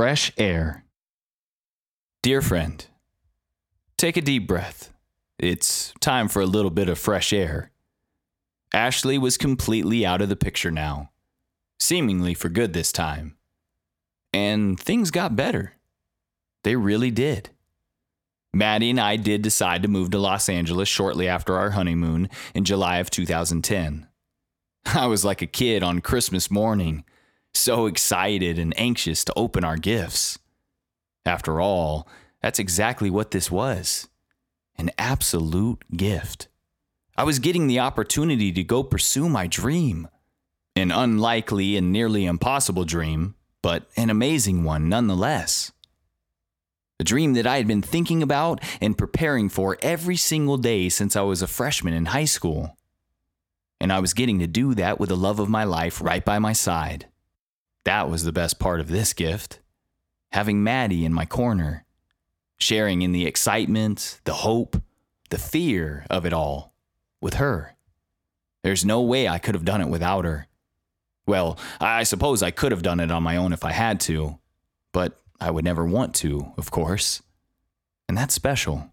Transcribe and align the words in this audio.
Fresh 0.00 0.32
air. 0.38 0.86
Dear 2.22 2.40
friend, 2.40 2.86
take 3.98 4.16
a 4.16 4.22
deep 4.22 4.48
breath. 4.48 4.94
It's 5.38 5.92
time 6.00 6.26
for 6.26 6.40
a 6.40 6.46
little 6.46 6.70
bit 6.70 6.88
of 6.88 6.98
fresh 6.98 7.34
air. 7.34 7.70
Ashley 8.72 9.18
was 9.18 9.36
completely 9.36 10.06
out 10.06 10.22
of 10.22 10.30
the 10.30 10.36
picture 10.36 10.70
now, 10.70 11.10
seemingly 11.78 12.32
for 12.32 12.48
good 12.48 12.72
this 12.72 12.92
time. 12.92 13.36
And 14.32 14.80
things 14.80 15.10
got 15.10 15.36
better. 15.36 15.74
They 16.64 16.76
really 16.76 17.10
did. 17.10 17.50
Maddie 18.54 18.88
and 18.88 19.00
I 19.00 19.16
did 19.16 19.42
decide 19.42 19.82
to 19.82 19.88
move 19.88 20.12
to 20.12 20.18
Los 20.18 20.48
Angeles 20.48 20.88
shortly 20.88 21.28
after 21.28 21.58
our 21.58 21.72
honeymoon 21.72 22.30
in 22.54 22.64
July 22.64 23.00
of 23.00 23.10
2010. 23.10 24.08
I 24.86 25.04
was 25.04 25.26
like 25.26 25.42
a 25.42 25.46
kid 25.46 25.82
on 25.82 26.00
Christmas 26.00 26.50
morning, 26.50 27.04
so 27.54 27.86
excited 27.86 28.58
and 28.58 28.78
anxious 28.78 29.24
to 29.24 29.32
open 29.36 29.64
our 29.64 29.76
gifts. 29.76 30.38
After 31.26 31.60
all, 31.60 32.08
that's 32.42 32.58
exactly 32.58 33.10
what 33.10 33.30
this 33.30 33.50
was 33.50 34.08
an 34.78 34.90
absolute 34.96 35.84
gift. 35.94 36.48
I 37.14 37.22
was 37.22 37.38
getting 37.38 37.66
the 37.66 37.80
opportunity 37.80 38.50
to 38.50 38.64
go 38.64 38.82
pursue 38.82 39.28
my 39.28 39.46
dream. 39.46 40.08
An 40.74 40.90
unlikely 40.90 41.76
and 41.76 41.92
nearly 41.92 42.24
impossible 42.24 42.84
dream, 42.84 43.34
but 43.60 43.90
an 43.96 44.08
amazing 44.08 44.64
one 44.64 44.88
nonetheless. 44.88 45.72
A 46.98 47.04
dream 47.04 47.34
that 47.34 47.46
I 47.46 47.58
had 47.58 47.66
been 47.66 47.82
thinking 47.82 48.22
about 48.22 48.62
and 48.80 48.96
preparing 48.96 49.50
for 49.50 49.76
every 49.82 50.16
single 50.16 50.56
day 50.56 50.88
since 50.88 51.14
I 51.14 51.20
was 51.20 51.42
a 51.42 51.46
freshman 51.46 51.92
in 51.92 52.06
high 52.06 52.24
school. 52.24 52.78
And 53.80 53.92
I 53.92 54.00
was 54.00 54.14
getting 54.14 54.38
to 54.38 54.46
do 54.46 54.72
that 54.74 54.98
with 54.98 55.10
the 55.10 55.16
love 55.16 55.40
of 55.40 55.50
my 55.50 55.64
life 55.64 56.00
right 56.00 56.24
by 56.24 56.38
my 56.38 56.54
side. 56.54 57.06
That 57.84 58.08
was 58.10 58.24
the 58.24 58.32
best 58.32 58.58
part 58.58 58.80
of 58.80 58.88
this 58.88 59.12
gift. 59.12 59.60
Having 60.32 60.62
Maddie 60.62 61.04
in 61.04 61.12
my 61.12 61.26
corner, 61.26 61.84
sharing 62.58 63.02
in 63.02 63.12
the 63.12 63.26
excitement, 63.26 64.20
the 64.24 64.34
hope, 64.34 64.80
the 65.30 65.38
fear 65.38 66.06
of 66.10 66.24
it 66.24 66.32
all 66.32 66.74
with 67.20 67.34
her. 67.34 67.76
There's 68.62 68.84
no 68.84 69.00
way 69.00 69.28
I 69.28 69.38
could 69.38 69.54
have 69.54 69.64
done 69.64 69.80
it 69.80 69.88
without 69.88 70.24
her. 70.24 70.46
Well, 71.26 71.58
I 71.80 72.02
suppose 72.02 72.42
I 72.42 72.50
could 72.50 72.72
have 72.72 72.82
done 72.82 73.00
it 73.00 73.10
on 73.10 73.22
my 73.22 73.36
own 73.36 73.52
if 73.52 73.64
I 73.64 73.72
had 73.72 74.00
to, 74.00 74.38
but 74.92 75.20
I 75.40 75.50
would 75.50 75.64
never 75.64 75.84
want 75.84 76.14
to, 76.16 76.52
of 76.58 76.70
course. 76.70 77.22
And 78.08 78.18
that's 78.18 78.34
special. 78.34 78.90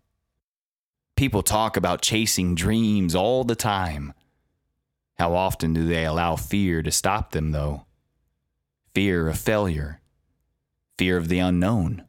People 1.15 1.41
talk 1.41 1.75
about 1.75 2.03
chasing 2.03 2.53
dreams 2.53 3.15
all 3.15 3.43
the 3.43 3.55
time. 3.55 4.13
How 5.17 5.33
often 5.33 5.73
do 5.73 5.87
they 5.87 6.05
allow 6.05 6.35
fear 6.35 6.83
to 6.83 6.91
stop 6.91 7.31
them, 7.31 7.51
though? 7.51 7.86
Fear 8.97 9.27
of 9.27 9.37
failure, 9.37 10.01
fear 10.97 11.17
of 11.17 11.27
the 11.27 11.37
unknown, 11.37 12.07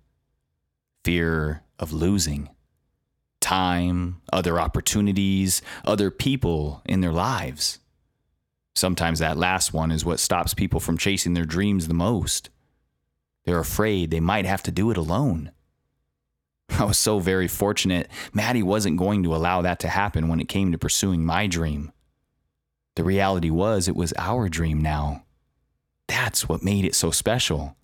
fear 1.05 1.63
of 1.79 1.93
losing 1.93 2.49
time, 3.43 4.23
other 4.33 4.59
opportunities, 4.59 5.61
other 5.85 6.11
people 6.11 6.81
in 6.87 7.03
their 7.03 7.13
lives. 7.13 7.81
Sometimes 8.75 9.19
that 9.19 9.37
last 9.37 9.75
one 9.75 9.91
is 9.91 10.03
what 10.03 10.19
stops 10.19 10.55
people 10.55 10.81
from 10.81 10.97
chasing 10.97 11.35
their 11.35 11.45
dreams 11.45 11.89
the 11.89 11.93
most. 11.93 12.49
They're 13.45 13.59
afraid 13.59 14.11
they 14.11 14.19
might 14.19 14.47
have 14.47 14.63
to 14.63 14.71
do 14.71 14.91
it 14.91 14.97
alone. 14.97 15.53
I 16.71 16.85
was 16.85 16.97
so 16.97 17.19
very 17.19 17.49
fortunate 17.49 18.09
Maddie 18.33 18.63
wasn't 18.63 18.97
going 18.97 19.23
to 19.25 19.35
allow 19.35 19.61
that 19.61 19.79
to 19.81 19.89
happen 19.89 20.27
when 20.27 20.41
it 20.41 20.49
came 20.49 20.73
to 20.73 20.79
pursuing 20.79 21.23
my 21.23 21.49
dream. 21.49 21.93
The 22.97 23.05
reality 23.05 23.51
was, 23.51 23.89
it 23.89 23.95
was 23.95 24.15
our 24.17 24.49
dream 24.49 24.81
now. 24.81 25.25
That's 26.09 26.49
what 26.49 26.65
made 26.65 26.85
it 26.85 26.95
so 26.95 27.11
special. 27.11 27.77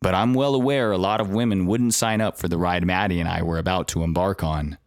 But 0.00 0.14
I'm 0.14 0.34
well 0.34 0.54
aware 0.54 0.92
a 0.92 0.98
lot 0.98 1.20
of 1.20 1.30
women 1.30 1.66
wouldn't 1.66 1.94
sign 1.94 2.20
up 2.20 2.38
for 2.38 2.46
the 2.46 2.58
ride 2.58 2.86
Maddie 2.86 3.18
and 3.18 3.28
I 3.28 3.42
were 3.42 3.58
about 3.58 3.88
to 3.88 4.04
embark 4.04 4.44
on. 4.44 4.78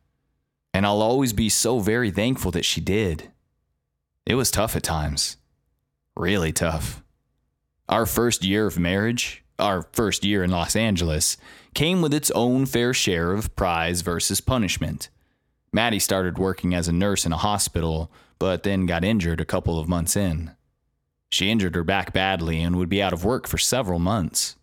And 0.74 0.86
I'll 0.86 1.02
always 1.02 1.34
be 1.34 1.50
so 1.50 1.80
very 1.80 2.12
thankful 2.12 2.52
that 2.52 2.64
she 2.64 2.80
did. 2.80 3.30
It 4.26 4.36
was 4.36 4.52
tough 4.52 4.76
at 4.76 4.84
times. 4.84 5.36
Really 6.16 6.54
tough. 6.54 7.04
Our 7.90 8.06
first 8.06 8.46
year 8.46 8.68
of 8.68 8.80
marriage, 8.80 9.44
our 9.60 9.82
first 9.92 10.24
year 10.24 10.44
in 10.44 10.52
Los 10.52 10.78
Angeles, 10.78 11.36
came 11.74 12.02
with 12.02 12.14
its 12.14 12.32
own 12.32 12.66
fair 12.66 12.94
share 12.94 13.34
of 13.34 13.54
prize 13.58 14.02
versus 14.02 14.40
punishment. 14.40 15.10
Maddie 15.74 16.00
started 16.00 16.38
working 16.38 16.74
as 16.74 16.88
a 16.88 16.94
nurse 16.94 17.26
in 17.26 17.34
a 17.34 17.38
hospital, 17.38 18.12
but 18.40 18.64
then 18.64 18.86
got 18.86 19.04
injured 19.04 19.42
a 19.42 19.46
couple 19.46 19.80
of 19.80 19.90
months 19.90 20.16
in. 20.16 20.52
She 21.32 21.50
injured 21.50 21.76
her 21.76 21.84
back 21.84 22.14
badly 22.14 22.62
and 22.62 22.76
would 22.76 22.90
be 22.90 23.02
out 23.02 23.14
of 23.14 23.26
work 23.26 23.48
for 23.48 23.58
several 23.58 24.00
months. 24.00 24.58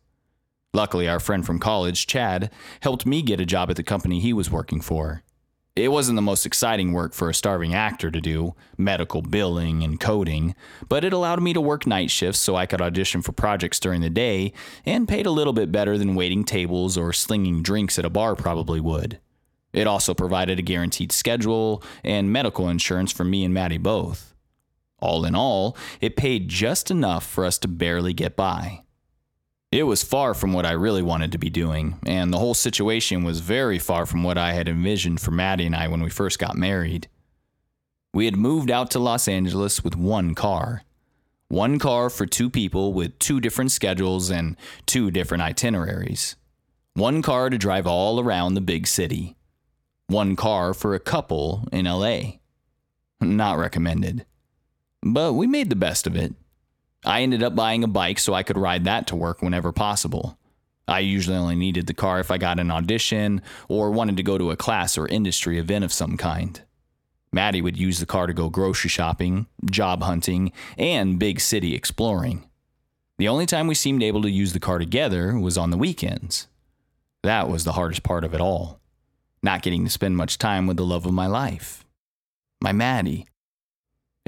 Luckily, 0.74 1.08
our 1.08 1.18
friend 1.18 1.44
from 1.44 1.58
college, 1.58 2.06
Chad, 2.06 2.50
helped 2.80 3.06
me 3.06 3.22
get 3.22 3.40
a 3.40 3.46
job 3.46 3.70
at 3.70 3.76
the 3.76 3.82
company 3.82 4.20
he 4.20 4.34
was 4.34 4.50
working 4.50 4.80
for. 4.80 5.22
It 5.74 5.92
wasn't 5.92 6.16
the 6.16 6.22
most 6.22 6.44
exciting 6.44 6.92
work 6.92 7.14
for 7.14 7.30
a 7.30 7.34
starving 7.34 7.72
actor 7.72 8.10
to 8.10 8.20
do, 8.20 8.54
medical 8.76 9.22
billing 9.22 9.82
and 9.82 9.98
coding, 9.98 10.54
but 10.88 11.04
it 11.04 11.12
allowed 11.12 11.40
me 11.40 11.52
to 11.52 11.60
work 11.60 11.86
night 11.86 12.10
shifts 12.10 12.40
so 12.40 12.56
I 12.56 12.66
could 12.66 12.82
audition 12.82 13.22
for 13.22 13.32
projects 13.32 13.80
during 13.80 14.00
the 14.00 14.10
day 14.10 14.52
and 14.84 15.08
paid 15.08 15.24
a 15.24 15.30
little 15.30 15.52
bit 15.52 15.72
better 15.72 15.96
than 15.96 16.16
waiting 16.16 16.44
tables 16.44 16.98
or 16.98 17.12
slinging 17.12 17.62
drinks 17.62 17.98
at 17.98 18.04
a 18.04 18.10
bar 18.10 18.34
probably 18.34 18.80
would. 18.80 19.20
It 19.72 19.86
also 19.86 20.14
provided 20.14 20.58
a 20.58 20.62
guaranteed 20.62 21.12
schedule 21.12 21.82
and 22.02 22.32
medical 22.32 22.68
insurance 22.68 23.12
for 23.12 23.24
me 23.24 23.44
and 23.44 23.54
Maddie 23.54 23.78
both. 23.78 24.34
All 25.00 25.24
in 25.24 25.34
all, 25.34 25.76
it 26.00 26.16
paid 26.16 26.48
just 26.48 26.90
enough 26.90 27.24
for 27.24 27.44
us 27.44 27.58
to 27.58 27.68
barely 27.68 28.12
get 28.12 28.36
by. 28.36 28.82
It 29.70 29.82
was 29.82 30.02
far 30.02 30.32
from 30.32 30.52
what 30.54 30.64
I 30.64 30.72
really 30.72 31.02
wanted 31.02 31.30
to 31.32 31.38
be 31.38 31.50
doing, 31.50 31.98
and 32.06 32.32
the 32.32 32.38
whole 32.38 32.54
situation 32.54 33.22
was 33.22 33.40
very 33.40 33.78
far 33.78 34.06
from 34.06 34.22
what 34.22 34.38
I 34.38 34.54
had 34.54 34.66
envisioned 34.66 35.20
for 35.20 35.30
Maddie 35.30 35.66
and 35.66 35.76
I 35.76 35.88
when 35.88 36.02
we 36.02 36.08
first 36.08 36.38
got 36.38 36.56
married. 36.56 37.08
We 38.14 38.24
had 38.24 38.36
moved 38.36 38.70
out 38.70 38.90
to 38.92 38.98
Los 38.98 39.28
Angeles 39.28 39.84
with 39.84 39.94
one 39.94 40.34
car. 40.34 40.84
One 41.48 41.78
car 41.78 42.08
for 42.08 42.24
two 42.24 42.48
people 42.48 42.94
with 42.94 43.18
two 43.18 43.40
different 43.40 43.70
schedules 43.70 44.30
and 44.30 44.56
two 44.86 45.10
different 45.10 45.42
itineraries. 45.42 46.36
One 46.94 47.22
car 47.22 47.50
to 47.50 47.58
drive 47.58 47.86
all 47.86 48.20
around 48.20 48.54
the 48.54 48.60
big 48.60 48.86
city. 48.86 49.36
One 50.08 50.34
car 50.34 50.72
for 50.72 50.94
a 50.94 51.00
couple 51.00 51.68
in 51.70 51.84
LA. 51.84 52.38
Not 53.20 53.58
recommended. 53.58 54.24
But 55.02 55.34
we 55.34 55.46
made 55.46 55.70
the 55.70 55.76
best 55.76 56.06
of 56.06 56.16
it. 56.16 56.34
I 57.04 57.22
ended 57.22 57.42
up 57.42 57.54
buying 57.54 57.84
a 57.84 57.88
bike 57.88 58.18
so 58.18 58.34
I 58.34 58.42
could 58.42 58.58
ride 58.58 58.84
that 58.84 59.06
to 59.08 59.16
work 59.16 59.40
whenever 59.40 59.72
possible. 59.72 60.38
I 60.88 61.00
usually 61.00 61.36
only 61.36 61.54
needed 61.54 61.86
the 61.86 61.94
car 61.94 62.18
if 62.18 62.30
I 62.30 62.38
got 62.38 62.58
an 62.58 62.70
audition 62.70 63.42
or 63.68 63.90
wanted 63.90 64.16
to 64.16 64.22
go 64.22 64.38
to 64.38 64.50
a 64.50 64.56
class 64.56 64.96
or 64.96 65.06
industry 65.06 65.58
event 65.58 65.84
of 65.84 65.92
some 65.92 66.16
kind. 66.16 66.60
Maddie 67.30 67.60
would 67.60 67.76
use 67.76 68.00
the 68.00 68.06
car 68.06 68.26
to 68.26 68.32
go 68.32 68.48
grocery 68.48 68.88
shopping, 68.88 69.46
job 69.70 70.02
hunting, 70.02 70.50
and 70.78 71.18
big 71.18 71.40
city 71.40 71.74
exploring. 71.74 72.48
The 73.18 73.28
only 73.28 73.46
time 73.46 73.66
we 73.66 73.74
seemed 73.74 74.02
able 74.02 74.22
to 74.22 74.30
use 74.30 74.54
the 74.54 74.60
car 74.60 74.78
together 74.78 75.38
was 75.38 75.58
on 75.58 75.70
the 75.70 75.76
weekends. 75.76 76.48
That 77.22 77.48
was 77.48 77.64
the 77.64 77.72
hardest 77.72 78.02
part 78.02 78.24
of 78.24 78.32
it 78.32 78.40
all. 78.40 78.80
Not 79.42 79.62
getting 79.62 79.84
to 79.84 79.90
spend 79.90 80.16
much 80.16 80.38
time 80.38 80.66
with 80.66 80.78
the 80.78 80.86
love 80.86 81.04
of 81.04 81.12
my 81.12 81.26
life. 81.26 81.84
My 82.62 82.72
Maddie. 82.72 83.26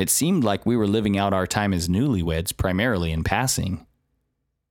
It 0.01 0.09
seemed 0.09 0.45
like 0.45 0.65
we 0.65 0.79
were 0.79 0.87
living 0.87 1.19
out 1.19 1.35
our 1.35 1.47
time 1.47 1.75
as 1.75 1.87
newlyweds 1.87 2.57
primarily 2.57 3.13
in 3.13 3.23
passing. 3.23 3.87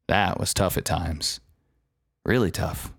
That 0.08 0.40
was 0.40 0.56
tough 0.56 0.76
at 0.76 0.86
times. 0.86 1.40
Really 2.26 2.50
tough. 2.50 2.92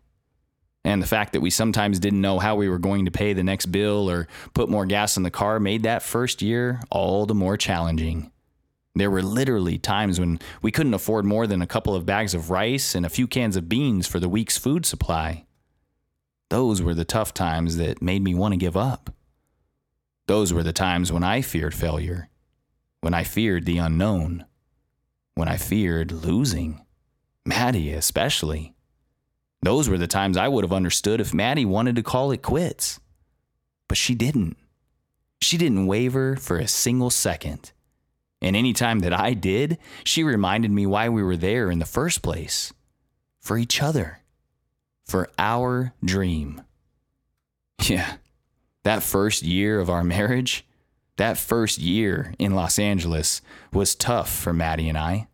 And 0.84 1.02
the 1.02 1.08
fact 1.08 1.32
that 1.32 1.40
we 1.40 1.50
sometimes 1.50 1.98
didn't 1.98 2.20
know 2.20 2.38
how 2.38 2.54
we 2.54 2.68
were 2.68 2.78
going 2.78 3.06
to 3.06 3.10
pay 3.10 3.32
the 3.32 3.42
next 3.42 3.66
bill 3.66 4.08
or 4.08 4.28
put 4.54 4.68
more 4.68 4.86
gas 4.86 5.16
in 5.16 5.24
the 5.24 5.30
car 5.32 5.58
made 5.58 5.82
that 5.82 6.04
first 6.04 6.40
year 6.40 6.80
all 6.88 7.26
the 7.26 7.34
more 7.34 7.56
challenging. 7.56 8.30
There 8.94 9.10
were 9.10 9.22
literally 9.22 9.76
times 9.76 10.20
when 10.20 10.38
we 10.62 10.70
couldn't 10.70 10.94
afford 10.94 11.24
more 11.24 11.48
than 11.48 11.62
a 11.62 11.66
couple 11.66 11.96
of 11.96 12.06
bags 12.06 12.32
of 12.32 12.48
rice 12.48 12.94
and 12.94 13.04
a 13.04 13.10
few 13.10 13.26
cans 13.26 13.56
of 13.56 13.68
beans 13.68 14.06
for 14.06 14.20
the 14.20 14.28
week's 14.28 14.56
food 14.56 14.86
supply. 14.86 15.46
Those 16.48 16.80
were 16.80 16.94
the 16.94 17.04
tough 17.04 17.34
times 17.34 17.76
that 17.78 18.00
made 18.00 18.22
me 18.22 18.36
want 18.36 18.52
to 18.52 18.56
give 18.56 18.76
up. 18.76 19.12
Those 20.30 20.52
were 20.52 20.62
the 20.62 20.72
times 20.72 21.10
when 21.10 21.24
I 21.24 21.40
feared 21.40 21.74
failure, 21.74 22.28
when 23.00 23.14
I 23.14 23.24
feared 23.24 23.66
the 23.66 23.78
unknown, 23.78 24.44
when 25.34 25.48
I 25.48 25.56
feared 25.56 26.12
losing. 26.12 26.86
Maddie, 27.44 27.90
especially. 27.90 28.76
Those 29.60 29.88
were 29.88 29.98
the 29.98 30.06
times 30.06 30.36
I 30.36 30.46
would 30.46 30.62
have 30.62 30.72
understood 30.72 31.20
if 31.20 31.34
Maddie 31.34 31.64
wanted 31.64 31.96
to 31.96 32.04
call 32.04 32.30
it 32.30 32.42
quits. 32.42 33.00
But 33.88 33.98
she 33.98 34.14
didn't. 34.14 34.56
She 35.40 35.58
didn't 35.58 35.88
waver 35.88 36.36
for 36.36 36.58
a 36.58 36.68
single 36.68 37.10
second. 37.10 37.72
And 38.40 38.54
any 38.54 38.72
time 38.72 39.00
that 39.00 39.12
I 39.12 39.34
did, 39.34 39.78
she 40.04 40.22
reminded 40.22 40.70
me 40.70 40.86
why 40.86 41.08
we 41.08 41.24
were 41.24 41.36
there 41.36 41.72
in 41.72 41.80
the 41.80 41.84
first 41.84 42.22
place 42.22 42.72
for 43.40 43.58
each 43.58 43.82
other, 43.82 44.20
for 45.04 45.28
our 45.40 45.92
dream. 46.04 46.62
Yeah, 47.82 48.18
that 48.84 49.02
first 49.02 49.42
year 49.42 49.80
of 49.80 49.90
our 49.90 50.04
marriage, 50.16 50.66
that 51.16 51.38
first 51.38 51.78
year 51.78 52.34
in 52.38 52.54
Los 52.54 52.78
Angeles 52.78 53.42
was 53.72 53.94
tough 53.94 54.30
for 54.30 54.52
Maddie 54.52 54.88
and 54.88 54.98
I. 54.98 55.28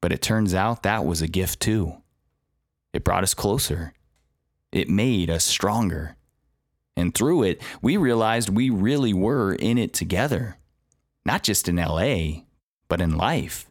But 0.00 0.12
it 0.12 0.22
turns 0.22 0.54
out 0.54 0.82
that 0.82 1.04
was 1.04 1.22
a 1.22 1.28
gift 1.28 1.60
too. 1.60 2.02
It 2.92 3.04
brought 3.04 3.22
us 3.22 3.34
closer. 3.34 3.92
It 4.72 4.88
made 4.88 5.30
us 5.30 5.44
stronger. 5.44 6.16
And 6.96 7.14
through 7.14 7.42
it, 7.44 7.62
we 7.82 7.96
realized 7.96 8.48
we 8.48 8.70
really 8.70 9.12
were 9.12 9.54
in 9.54 9.78
it 9.78 9.92
together, 9.92 10.56
not 11.24 11.42
just 11.42 11.68
in 11.68 11.76
LA, 11.76 12.42
but 12.88 13.00
in 13.00 13.16
life. 13.16 13.70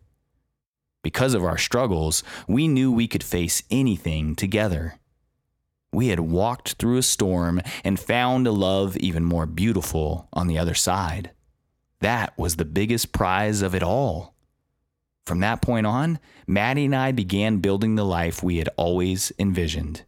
Because 1.02 1.34
of 1.34 1.44
our 1.44 1.58
struggles, 1.58 2.24
we 2.48 2.68
knew 2.68 2.92
we 2.92 3.08
could 3.08 3.24
face 3.24 3.64
anything 3.70 4.36
together. 4.36 5.00
We 5.96 6.10
had 6.10 6.20
walked 6.20 6.74
through 6.74 6.98
a 6.98 7.04
storm 7.04 7.62
and 7.86 7.98
found 7.98 8.46
a 8.46 8.52
love 8.52 8.98
even 8.98 9.24
more 9.24 9.46
beautiful 9.46 10.28
on 10.34 10.48
the 10.48 10.58
other 10.58 10.74
side. 10.74 11.32
That 12.02 12.38
was 12.38 12.58
the 12.58 12.66
biggest 12.66 13.14
prize 13.14 13.62
of 13.62 13.74
it 13.74 13.82
all. 13.82 14.36
From 15.26 15.40
that 15.40 15.62
point 15.62 15.88
on, 15.88 16.20
Maddie 16.46 16.86
and 16.86 16.96
I 16.96 17.14
began 17.14 17.60
building 17.60 17.96
the 17.96 18.04
life 18.04 18.44
we 18.44 18.58
had 18.58 18.68
always 18.76 19.32
envisioned. 19.40 20.04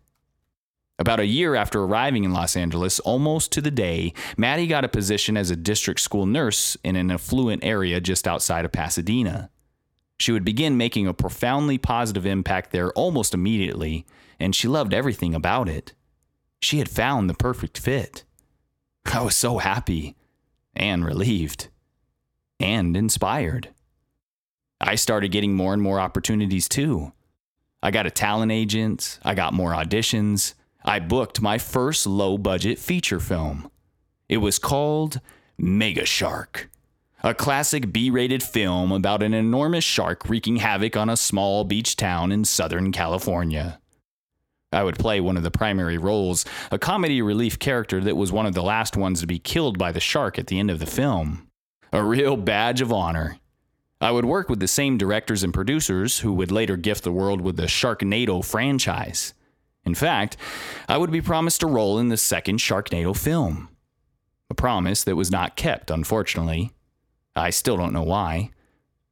About 0.99 1.21
a 1.21 1.25
year 1.25 1.55
after 1.55 1.81
arriving 1.81 2.25
in 2.25 2.33
Los 2.33 2.57
Angeles, 2.57 2.99
almost 2.99 3.53
to 3.53 3.61
the 3.61 3.71
day, 3.71 4.13
Maddie 4.35 4.67
got 4.67 4.83
a 4.83 4.89
position 4.89 5.37
as 5.37 5.51
a 5.51 5.55
district 5.55 6.01
school 6.01 6.25
nurse 6.25 6.75
in 6.83 6.97
an 6.97 7.11
affluent 7.11 7.63
area 7.63 8.01
just 8.01 8.27
outside 8.27 8.65
of 8.65 8.73
Pasadena. 8.73 9.49
She 10.19 10.33
would 10.33 10.43
begin 10.43 10.75
making 10.75 11.07
a 11.07 11.13
profoundly 11.13 11.77
positive 11.77 12.25
impact 12.25 12.71
there 12.71 12.91
almost 12.91 13.33
immediately, 13.33 14.05
and 14.39 14.55
she 14.55 14.67
loved 14.67 14.93
everything 14.93 15.33
about 15.33 15.69
it. 15.69 15.93
She 16.61 16.79
had 16.79 16.89
found 16.89 17.29
the 17.29 17.33
perfect 17.33 17.77
fit. 17.77 18.23
I 19.13 19.21
was 19.21 19.35
so 19.35 19.57
happy 19.57 20.15
and 20.75 21.05
relieved 21.05 21.69
and 22.59 22.95
inspired. 22.95 23.69
I 24.79 24.95
started 24.95 25.31
getting 25.31 25.55
more 25.55 25.73
and 25.73 25.81
more 25.81 25.99
opportunities 25.99 26.69
too. 26.69 27.13
I 27.81 27.91
got 27.91 28.05
a 28.05 28.11
talent 28.11 28.51
agent, 28.51 29.19
I 29.23 29.33
got 29.33 29.53
more 29.53 29.71
auditions, 29.71 30.53
I 30.83 30.99
booked 30.99 31.41
my 31.41 31.57
first 31.57 32.05
low 32.07 32.37
budget 32.37 32.79
feature 32.79 33.19
film. 33.19 33.69
It 34.29 34.37
was 34.37 34.59
called 34.59 35.19
Mega 35.57 36.05
Shark, 36.05 36.69
a 37.23 37.33
classic 37.33 37.91
B 37.91 38.09
rated 38.09 38.43
film 38.43 38.91
about 38.91 39.23
an 39.23 39.33
enormous 39.33 39.83
shark 39.83 40.29
wreaking 40.29 40.57
havoc 40.57 40.95
on 40.95 41.09
a 41.09 41.17
small 41.17 41.63
beach 41.63 41.95
town 41.95 42.31
in 42.31 42.45
Southern 42.45 42.91
California. 42.91 43.79
I 44.71 44.83
would 44.83 44.99
play 44.99 45.21
one 45.21 45.37
of 45.37 45.43
the 45.43 45.51
primary 45.51 45.97
roles, 45.97 46.45
a 46.71 46.77
comedy 46.77 47.21
relief 47.21 47.57
character 47.57 48.01
that 48.01 48.17
was 48.17 48.31
one 48.31 48.45
of 48.45 48.53
the 48.53 48.63
last 48.63 48.97
ones 48.97 49.21
to 49.21 49.27
be 49.27 49.39
killed 49.39 49.77
by 49.77 49.91
the 49.91 49.99
shark 49.99 50.37
at 50.37 50.47
the 50.47 50.59
end 50.59 50.69
of 50.69 50.79
the 50.79 50.85
film. 50.85 51.47
A 51.93 52.03
real 52.03 52.35
badge 52.35 52.81
of 52.81 52.91
honor. 52.91 53.37
I 54.01 54.11
would 54.11 54.25
work 54.25 54.49
with 54.49 54.59
the 54.59 54.67
same 54.67 54.97
directors 54.97 55.43
and 55.43 55.53
producers 55.53 56.19
who 56.19 56.33
would 56.33 56.51
later 56.51 56.77
gift 56.77 57.03
the 57.03 57.11
world 57.11 57.41
with 57.41 57.55
the 57.55 57.63
Sharknado 57.63 58.45
franchise. 58.45 59.33
In 59.85 59.95
fact, 59.95 60.37
I 60.87 60.97
would 60.97 61.11
be 61.11 61.21
promised 61.21 61.63
a 61.63 61.67
role 61.67 61.97
in 61.97 62.09
the 62.09 62.17
second 62.17 62.59
Sharknado 62.59 63.15
film. 63.17 63.69
A 64.49 64.53
promise 64.53 65.03
that 65.05 65.15
was 65.15 65.31
not 65.31 65.55
kept, 65.55 65.89
unfortunately. 65.89 66.71
I 67.35 67.49
still 67.49 67.77
don't 67.77 67.93
know 67.93 68.03
why. 68.03 68.51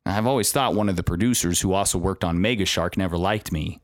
I've 0.05 0.27
always 0.27 0.51
thought 0.51 0.75
one 0.75 0.89
of 0.89 0.97
the 0.97 1.03
producers 1.03 1.61
who 1.61 1.73
also 1.73 1.97
worked 1.97 2.23
on 2.23 2.41
Mega 2.41 2.65
Shark 2.65 2.95
never 2.97 3.17
liked 3.17 3.51
me. 3.51 3.79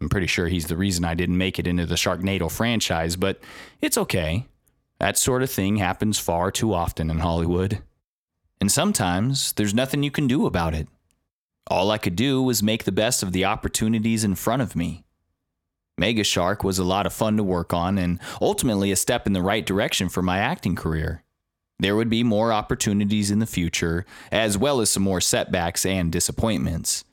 I'm 0.00 0.08
pretty 0.08 0.26
sure 0.26 0.48
he's 0.48 0.66
the 0.66 0.76
reason 0.76 1.04
I 1.04 1.14
didn't 1.14 1.36
make 1.36 1.58
it 1.58 1.66
into 1.66 1.84
the 1.84 1.94
Sharknado 1.94 2.50
franchise, 2.50 3.16
but 3.16 3.40
it's 3.82 3.98
okay. 3.98 4.46
That 4.98 5.18
sort 5.18 5.42
of 5.42 5.50
thing 5.50 5.76
happens 5.76 6.18
far 6.18 6.50
too 6.50 6.72
often 6.72 7.10
in 7.10 7.18
Hollywood. 7.18 7.82
And 8.60 8.70
sometimes 8.70 9.52
there's 9.52 9.74
nothing 9.74 10.02
you 10.02 10.10
can 10.10 10.26
do 10.26 10.46
about 10.46 10.74
it. 10.74 10.88
All 11.68 11.90
I 11.90 11.98
could 11.98 12.16
do 12.16 12.42
was 12.42 12.62
make 12.62 12.84
the 12.84 12.92
best 12.92 13.22
of 13.22 13.32
the 13.32 13.44
opportunities 13.44 14.24
in 14.24 14.34
front 14.34 14.62
of 14.62 14.74
me. 14.74 15.04
Mega 15.96 16.24
Shark 16.24 16.64
was 16.64 16.78
a 16.78 16.84
lot 16.84 17.06
of 17.06 17.12
fun 17.12 17.36
to 17.36 17.44
work 17.44 17.74
on 17.74 17.98
and 17.98 18.18
ultimately 18.40 18.90
a 18.90 18.96
step 18.96 19.26
in 19.26 19.34
the 19.34 19.42
right 19.42 19.64
direction 19.64 20.08
for 20.08 20.22
my 20.22 20.38
acting 20.38 20.74
career. 20.74 21.22
There 21.78 21.96
would 21.96 22.10
be 22.10 22.24
more 22.24 22.52
opportunities 22.52 23.30
in 23.30 23.38
the 23.38 23.46
future, 23.46 24.04
as 24.32 24.56
well 24.58 24.80
as 24.80 24.90
some 24.90 25.02
more 25.02 25.20
setbacks 25.20 25.86
and 25.86 26.10
disappointments, 26.12 27.04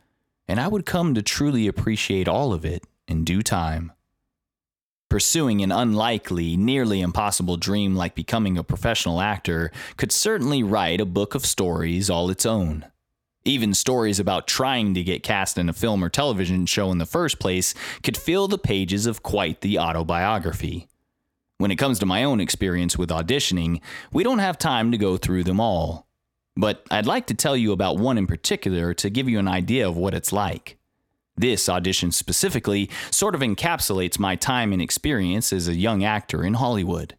and 0.47 0.59
I 0.59 0.67
would 0.67 0.85
come 0.85 1.13
to 1.13 1.21
truly 1.21 1.67
appreciate 1.67 2.27
all 2.27 2.53
of 2.53 2.65
it 2.65 2.83
in 3.07 3.23
due 3.23 3.41
time. 3.41 3.91
Pursuing 5.09 5.61
an 5.61 5.71
unlikely, 5.71 6.57
nearly 6.57 6.99
impossible 6.99 7.55
dream 7.55 7.95
like 7.95 8.13
becoming 8.13 8.57
a 8.57 8.63
professional 8.63 9.21
actor 9.21 9.71
could 9.95 10.11
certainly 10.11 10.63
write 10.63 10.99
a 10.99 11.05
book 11.05 11.33
of 11.33 11.45
stories 11.45 12.09
all 12.09 12.29
its 12.29 12.45
own. 12.45 12.85
Even 13.45 13.73
stories 13.73 14.19
about 14.19 14.47
trying 14.47 14.93
to 14.93 15.03
get 15.03 15.23
cast 15.23 15.57
in 15.57 15.69
a 15.69 15.73
film 15.73 16.03
or 16.03 16.09
television 16.09 16.65
show 16.65 16.91
in 16.91 16.97
the 16.97 17.05
first 17.05 17.39
place 17.39 17.73
could 18.03 18.17
fill 18.17 18.49
the 18.49 18.57
pages 18.57 19.05
of 19.05 19.23
quite 19.23 19.61
the 19.61 19.79
autobiography. 19.79 20.87
When 21.57 21.71
it 21.71 21.77
comes 21.77 21.99
to 21.99 22.05
my 22.05 22.25
own 22.25 22.41
experience 22.41 22.97
with 22.97 23.09
auditioning, 23.09 23.79
we 24.11 24.23
don't 24.23 24.39
have 24.39 24.57
time 24.57 24.91
to 24.91 24.97
go 24.97 25.15
through 25.15 25.45
them 25.45 25.61
all. 25.61 26.06
But 26.57 26.83
I'd 26.89 27.05
like 27.05 27.27
to 27.27 27.35
tell 27.35 27.55
you 27.55 27.71
about 27.71 27.99
one 27.99 28.17
in 28.17 28.25
particular 28.25 28.93
to 28.95 29.09
give 29.11 29.29
you 29.29 29.37
an 29.37 29.47
idea 29.47 29.87
of 29.87 29.95
what 29.95 30.15
it's 30.15 30.33
like. 30.33 30.77
This 31.35 31.69
audition 31.69 32.11
specifically 32.11 32.89
sort 33.11 33.35
of 33.35 33.41
encapsulates 33.41 34.17
my 34.17 34.35
time 34.35 34.73
and 34.73 34.81
experience 34.81 35.53
as 35.53 35.67
a 35.67 35.75
young 35.75 36.03
actor 36.03 36.43
in 36.43 36.55
Hollywood. 36.55 37.15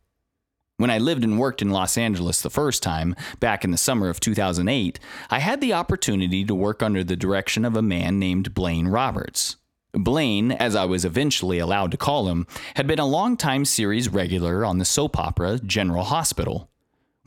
When 0.76 0.90
I 0.90 0.98
lived 0.98 1.22
and 1.22 1.38
worked 1.38 1.62
in 1.62 1.70
Los 1.70 1.96
Angeles 1.96 2.40
the 2.40 2.50
first 2.50 2.82
time, 2.82 3.14
back 3.38 3.64
in 3.64 3.70
the 3.70 3.78
summer 3.78 4.08
of 4.08 4.18
2008, 4.18 4.98
I 5.30 5.38
had 5.38 5.60
the 5.60 5.72
opportunity 5.72 6.44
to 6.44 6.54
work 6.54 6.82
under 6.82 7.04
the 7.04 7.16
direction 7.16 7.64
of 7.64 7.76
a 7.76 7.82
man 7.82 8.18
named 8.18 8.54
Blaine 8.54 8.88
Roberts. 8.88 9.56
Blaine, 9.92 10.52
as 10.52 10.74
I 10.74 10.84
was 10.84 11.04
eventually 11.04 11.58
allowed 11.58 11.92
to 11.92 11.96
call 11.96 12.28
him, 12.28 12.46
had 12.74 12.86
been 12.88 12.98
a 12.98 13.06
longtime 13.06 13.64
series 13.64 14.08
regular 14.08 14.64
on 14.64 14.78
the 14.78 14.84
soap 14.84 15.18
opera 15.18 15.58
General 15.58 16.04
Hospital. 16.04 16.67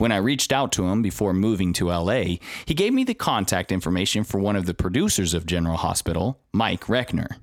When 0.02 0.12
I 0.12 0.18
reached 0.18 0.52
out 0.52 0.72
to 0.72 0.88
him 0.88 1.04
before 1.04 1.32
moving 1.32 1.74
to 1.74 1.90
LA, 1.90 2.38
he 2.66 2.74
gave 2.74 2.92
me 2.92 3.04
the 3.04 3.14
contact 3.14 3.72
information 3.72 4.24
for 4.24 4.40
one 4.40 4.56
of 4.56 4.66
the 4.66 4.74
producers 4.74 5.36
of 5.36 5.46
General 5.46 5.78
Hospital, 5.78 6.40
Mike 6.52 6.86
Reckner. 6.86 7.36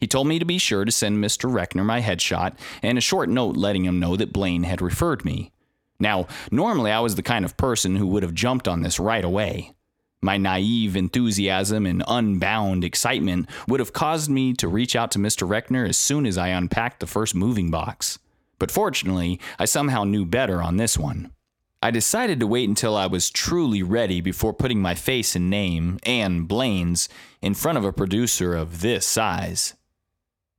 He 0.00 0.06
told 0.06 0.26
me 0.26 0.38
to 0.38 0.46
be 0.46 0.56
sure 0.56 0.86
to 0.86 0.90
send 0.90 1.22
Mr. 1.22 1.52
Reckner 1.52 1.84
my 1.84 2.00
headshot 2.00 2.56
and 2.82 2.96
a 2.96 3.02
short 3.02 3.28
note 3.28 3.58
letting 3.58 3.84
him 3.84 4.00
know 4.00 4.16
that 4.16 4.32
Blaine 4.32 4.62
had 4.62 4.80
referred 4.80 5.22
me. 5.26 5.52
Now, 6.00 6.28
normally 6.50 6.90
I 6.90 7.00
was 7.00 7.16
the 7.16 7.22
kind 7.22 7.44
of 7.44 7.58
person 7.58 7.96
who 7.96 8.06
would 8.06 8.22
have 8.22 8.32
jumped 8.32 8.66
on 8.66 8.80
this 8.80 8.98
right 8.98 9.22
away. 9.22 9.74
My 10.22 10.38
naive 10.38 10.96
enthusiasm 10.96 11.84
and 11.84 12.02
unbound 12.08 12.84
excitement 12.84 13.50
would 13.68 13.80
have 13.80 13.92
caused 13.92 14.30
me 14.30 14.54
to 14.54 14.66
reach 14.66 14.96
out 14.96 15.10
to 15.10 15.18
Mr. 15.18 15.46
Reckner 15.46 15.86
as 15.86 15.98
soon 15.98 16.24
as 16.24 16.38
I 16.38 16.48
unpacked 16.48 17.00
the 17.00 17.06
first 17.06 17.34
moving 17.34 17.70
box. 17.70 18.18
But 18.58 18.70
fortunately, 18.70 19.38
I 19.58 19.66
somehow 19.66 20.04
knew 20.04 20.24
better 20.24 20.62
on 20.62 20.78
this 20.78 20.96
one. 20.96 21.32
I 21.80 21.92
decided 21.92 22.40
to 22.40 22.46
wait 22.46 22.68
until 22.68 22.96
I 22.96 23.06
was 23.06 23.30
truly 23.30 23.82
ready 23.84 24.20
before 24.20 24.52
putting 24.52 24.82
my 24.82 24.94
face 24.94 25.36
and 25.36 25.48
name, 25.48 25.98
and 26.02 26.48
Blaine's, 26.48 27.08
in 27.40 27.54
front 27.54 27.78
of 27.78 27.84
a 27.84 27.92
producer 27.92 28.56
of 28.56 28.80
this 28.80 29.06
size. 29.06 29.74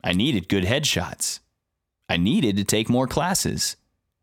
I 0.02 0.14
needed 0.14 0.48
good 0.48 0.64
headshots. 0.64 1.42
I 2.08 2.16
needed 2.16 2.56
to 2.58 2.64
take 2.64 2.90
more 2.90 3.06
classes. 3.06 3.76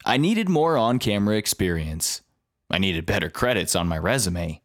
I 0.06 0.16
needed 0.16 0.48
more 0.48 0.78
on 0.78 0.98
camera 0.98 1.36
experience. 1.36 2.22
I 2.70 2.78
needed 2.78 3.04
better 3.04 3.28
credits 3.28 3.76
on 3.76 3.86
my 3.86 3.98
resume. 3.98 4.62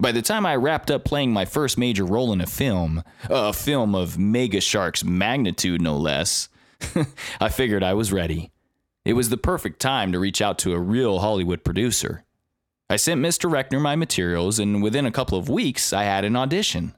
By 0.00 0.10
the 0.10 0.22
time 0.22 0.44
I 0.44 0.56
wrapped 0.56 0.90
up 0.90 1.04
playing 1.04 1.32
my 1.32 1.44
first 1.44 1.78
major 1.78 2.04
role 2.04 2.32
in 2.32 2.40
a 2.40 2.46
film, 2.46 3.04
a 3.30 3.52
film 3.52 3.94
of 3.94 4.18
Mega 4.18 4.60
Shark's 4.60 5.04
magnitude 5.04 5.80
no 5.80 5.96
less, 5.96 6.48
I 7.40 7.48
figured 7.48 7.84
I 7.84 7.94
was 7.94 8.12
ready. 8.12 8.50
It 9.04 9.12
was 9.12 9.28
the 9.28 9.36
perfect 9.36 9.80
time 9.80 10.12
to 10.12 10.18
reach 10.18 10.40
out 10.40 10.58
to 10.60 10.72
a 10.72 10.78
real 10.78 11.18
Hollywood 11.18 11.62
producer. 11.62 12.24
I 12.88 12.96
sent 12.96 13.20
Mr. 13.20 13.50
Reckner 13.50 13.80
my 13.80 13.96
materials, 13.96 14.58
and 14.58 14.82
within 14.82 15.04
a 15.04 15.10
couple 15.10 15.36
of 15.36 15.48
weeks, 15.48 15.92
I 15.92 16.04
had 16.04 16.24
an 16.24 16.36
audition. 16.36 16.94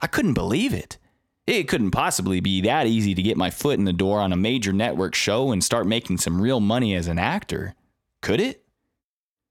I 0.00 0.06
couldn't 0.06 0.34
believe 0.34 0.72
it. 0.72 0.98
It 1.46 1.66
couldn't 1.66 1.90
possibly 1.90 2.40
be 2.40 2.60
that 2.60 2.86
easy 2.86 3.14
to 3.14 3.22
get 3.22 3.36
my 3.36 3.50
foot 3.50 3.78
in 3.78 3.84
the 3.84 3.92
door 3.92 4.20
on 4.20 4.32
a 4.32 4.36
major 4.36 4.72
network 4.72 5.14
show 5.14 5.50
and 5.50 5.64
start 5.64 5.86
making 5.86 6.18
some 6.18 6.40
real 6.40 6.60
money 6.60 6.94
as 6.94 7.08
an 7.08 7.18
actor. 7.18 7.74
Could 8.22 8.40
it? 8.40 8.64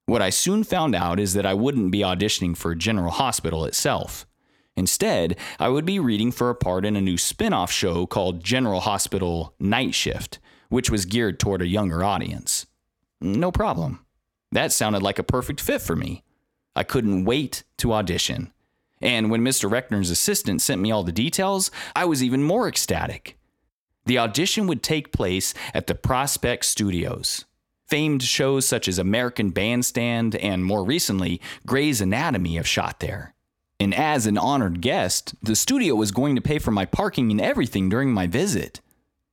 What 0.06 0.22
I 0.22 0.30
soon 0.30 0.64
found 0.64 0.96
out 0.96 1.20
is 1.20 1.34
that 1.34 1.46
I 1.46 1.54
wouldn't 1.54 1.92
be 1.92 2.00
auditioning 2.00 2.56
for 2.56 2.74
General 2.76 3.12
Hospital 3.12 3.66
itself. 3.66 4.26
Instead, 4.76 5.38
I 5.60 5.68
would 5.68 5.86
be 5.86 6.00
reading 6.00 6.32
for 6.32 6.50
a 6.50 6.56
part 6.56 6.86
in 6.86 6.96
a 6.96 7.02
new 7.02 7.18
spin 7.18 7.52
off 7.52 7.72
show 7.72 8.08
called 8.08 8.44
General 8.44 8.80
Hospital 8.80 9.54
Night 9.60 9.94
Shift, 9.94 10.40
which 10.70 10.90
was 10.90 11.06
geared 11.06 11.40
toward 11.40 11.62
a 11.62 11.68
younger 11.68 12.04
audience. 12.04 12.66
No 13.20 13.52
problem. 13.52 14.06
That 14.52 14.72
sounded 14.72 15.04
like 15.04 15.20
a 15.20 15.24
perfect 15.24 15.60
fit 15.62 15.82
for 15.82 15.96
me. 15.96 16.24
I 16.76 16.84
couldn't 16.84 17.26
wait 17.26 17.64
to 17.78 17.94
audition. 17.94 18.52
And 19.02 19.30
when 19.30 19.42
Mr. 19.42 19.70
Reckner's 19.70 20.10
assistant 20.10 20.62
sent 20.62 20.82
me 20.82 20.92
all 20.92 21.04
the 21.04 21.12
details, 21.12 21.72
I 21.96 22.06
was 22.06 22.24
even 22.24 22.44
more 22.44 22.68
ecstatic. 22.68 23.38
The 24.06 24.18
audition 24.18 24.68
would 24.68 24.82
take 24.82 25.12
place 25.12 25.54
at 25.74 25.88
the 25.88 25.96
Prospect 25.96 26.66
Studios. 26.66 27.46
Famed 27.88 28.24
shows 28.24 28.66
such 28.66 28.88
as 28.88 29.00
American 29.00 29.50
Bandstand 29.50 30.36
and 30.36 30.64
more 30.64 30.84
recently, 30.84 31.42
Grey's 31.66 32.02
Anatomy 32.02 32.56
have 32.56 32.68
shot 32.68 33.00
there. 33.00 33.34
And 33.80 33.96
as 33.96 34.26
an 34.26 34.38
honored 34.38 34.82
guest, 34.82 35.34
the 35.42 35.56
studio 35.56 35.96
was 35.96 36.12
going 36.12 36.36
to 36.36 36.42
pay 36.42 36.60
for 36.60 36.72
my 36.72 36.86
parking 36.86 37.32
and 37.32 37.40
everything 37.40 37.90
during 37.90 38.12
my 38.12 38.28
visit. 38.28 38.82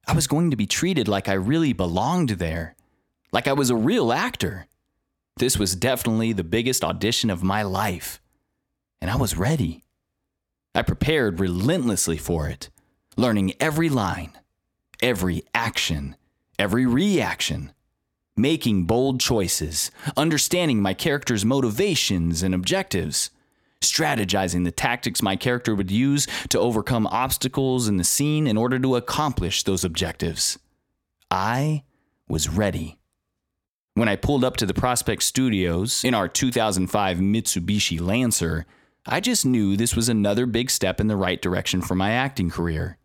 I 0.06 0.14
was 0.14 0.26
going 0.26 0.50
to 0.50 0.56
be 0.56 0.66
treated 0.66 1.08
like 1.08 1.28
I 1.28 1.34
really 1.34 1.72
belonged 1.72 2.30
there, 2.30 2.76
like 3.32 3.48
I 3.48 3.52
was 3.52 3.70
a 3.70 3.76
real 3.76 4.12
actor. 4.12 4.66
This 5.36 5.58
was 5.58 5.75
definitely 5.75 6.32
the 6.32 6.44
biggest 6.44 6.84
audition 6.84 7.28
of 7.28 7.42
my 7.42 7.62
life, 7.62 8.20
and 9.00 9.10
I 9.10 9.16
was 9.16 9.36
ready. 9.36 9.82
I 10.75 10.82
prepared 10.82 11.40
relentlessly 11.40 12.18
for 12.18 12.48
it, 12.48 12.70
learning 13.16 13.54
every 13.58 13.88
line, 13.88 14.32
every 15.02 15.42
action, 15.54 16.16
every 16.58 16.86
reaction, 16.86 17.72
making 18.36 18.84
bold 18.84 19.18
choices, 19.18 19.90
understanding 20.16 20.80
my 20.80 20.94
character's 20.94 21.44
motivations 21.44 22.42
and 22.42 22.54
objectives 22.54 23.30
strategizing 23.80 24.64
the 24.64 24.73
tactics 24.73 25.23
my 25.23 25.37
character 25.37 25.75
would 25.75 25.90
use 25.90 26.26
to 26.49 26.59
overcome 26.59 27.06
obstacles 27.09 27.88
in 27.88 27.97
the 27.97 28.04
scene 28.04 28.47
in 28.47 28.56
order 28.56 28.78
to 28.78 28.97
accomplish 28.97 29.62
those 29.62 29.85
objectives. 29.85 30.59
I 31.30 31.85
was 32.28 32.49
ready. 32.49 32.99
When 33.95 34.09
I 34.09 34.16
pulled 34.16 34.45
up 34.45 34.56
to 34.59 34.66
the 34.66 34.75
Prospect 34.75 35.23
Studios 35.23 36.04
in 36.04 36.14
our 36.14 36.28
2005 36.28 37.18
Mitsubishi 37.18 38.00
Lancer, 38.00 38.66
I 39.06 39.21
just 39.21 39.47
knew 39.47 39.76
this 39.76 39.97
was 39.97 40.09
another 40.09 40.47
big 40.47 40.71
step 40.71 41.00
in 41.00 41.06
the 41.06 41.16
right 41.16 41.40
direction 41.40 41.80
for 41.80 41.95
my 41.95 42.11
acting 42.11 42.50
career. 42.50 42.99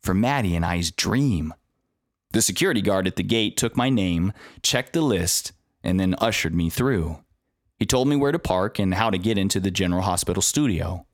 For 0.00 0.14
Maddie 0.14 0.56
and 0.56 0.64
I's 0.64 0.90
dream. 0.90 1.52
The 2.32 2.42
security 2.42 2.80
guard 2.80 3.06
at 3.06 3.16
the 3.16 3.22
gate 3.22 3.56
took 3.56 3.76
my 3.76 3.90
name, 3.90 4.32
checked 4.62 4.94
the 4.94 5.02
list, 5.02 5.52
and 5.84 6.00
then 6.00 6.14
ushered 6.18 6.54
me 6.54 6.70
through. 6.70 7.18
He 7.82 7.86
told 7.86 8.06
me 8.06 8.14
where 8.14 8.30
to 8.30 8.38
park 8.38 8.78
and 8.78 8.94
how 8.94 9.10
to 9.10 9.18
get 9.18 9.36
into 9.36 9.58
the 9.58 9.72
General 9.72 10.02
Hospital 10.02 10.40
studio. 10.40 11.04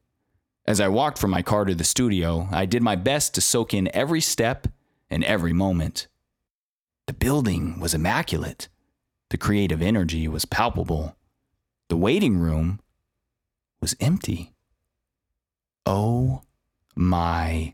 As 0.66 0.82
I 0.82 0.88
walked 0.88 1.16
from 1.16 1.30
my 1.30 1.40
car 1.40 1.64
to 1.64 1.75
the 1.75 1.82
studio, 1.82 2.46
I 2.52 2.66
did 2.66 2.82
my 2.82 2.94
best 2.94 3.32
to 3.34 3.40
soak 3.40 3.72
in 3.72 3.88
every 3.96 4.20
step 4.20 4.68
and 5.08 5.25
every 5.25 5.54
moment. 5.54 6.08
The 7.06 7.14
building 7.14 7.80
was 7.80 7.94
immaculate. 7.94 8.68
The 9.30 9.38
creative 9.38 9.80
energy 9.80 10.28
was 10.28 10.44
palpable. 10.44 11.16
The 11.88 11.96
waiting 11.96 12.37
room 12.37 12.80
was 13.80 13.96
empty. 13.98 14.52
Oh 15.87 16.42
my 16.94 17.72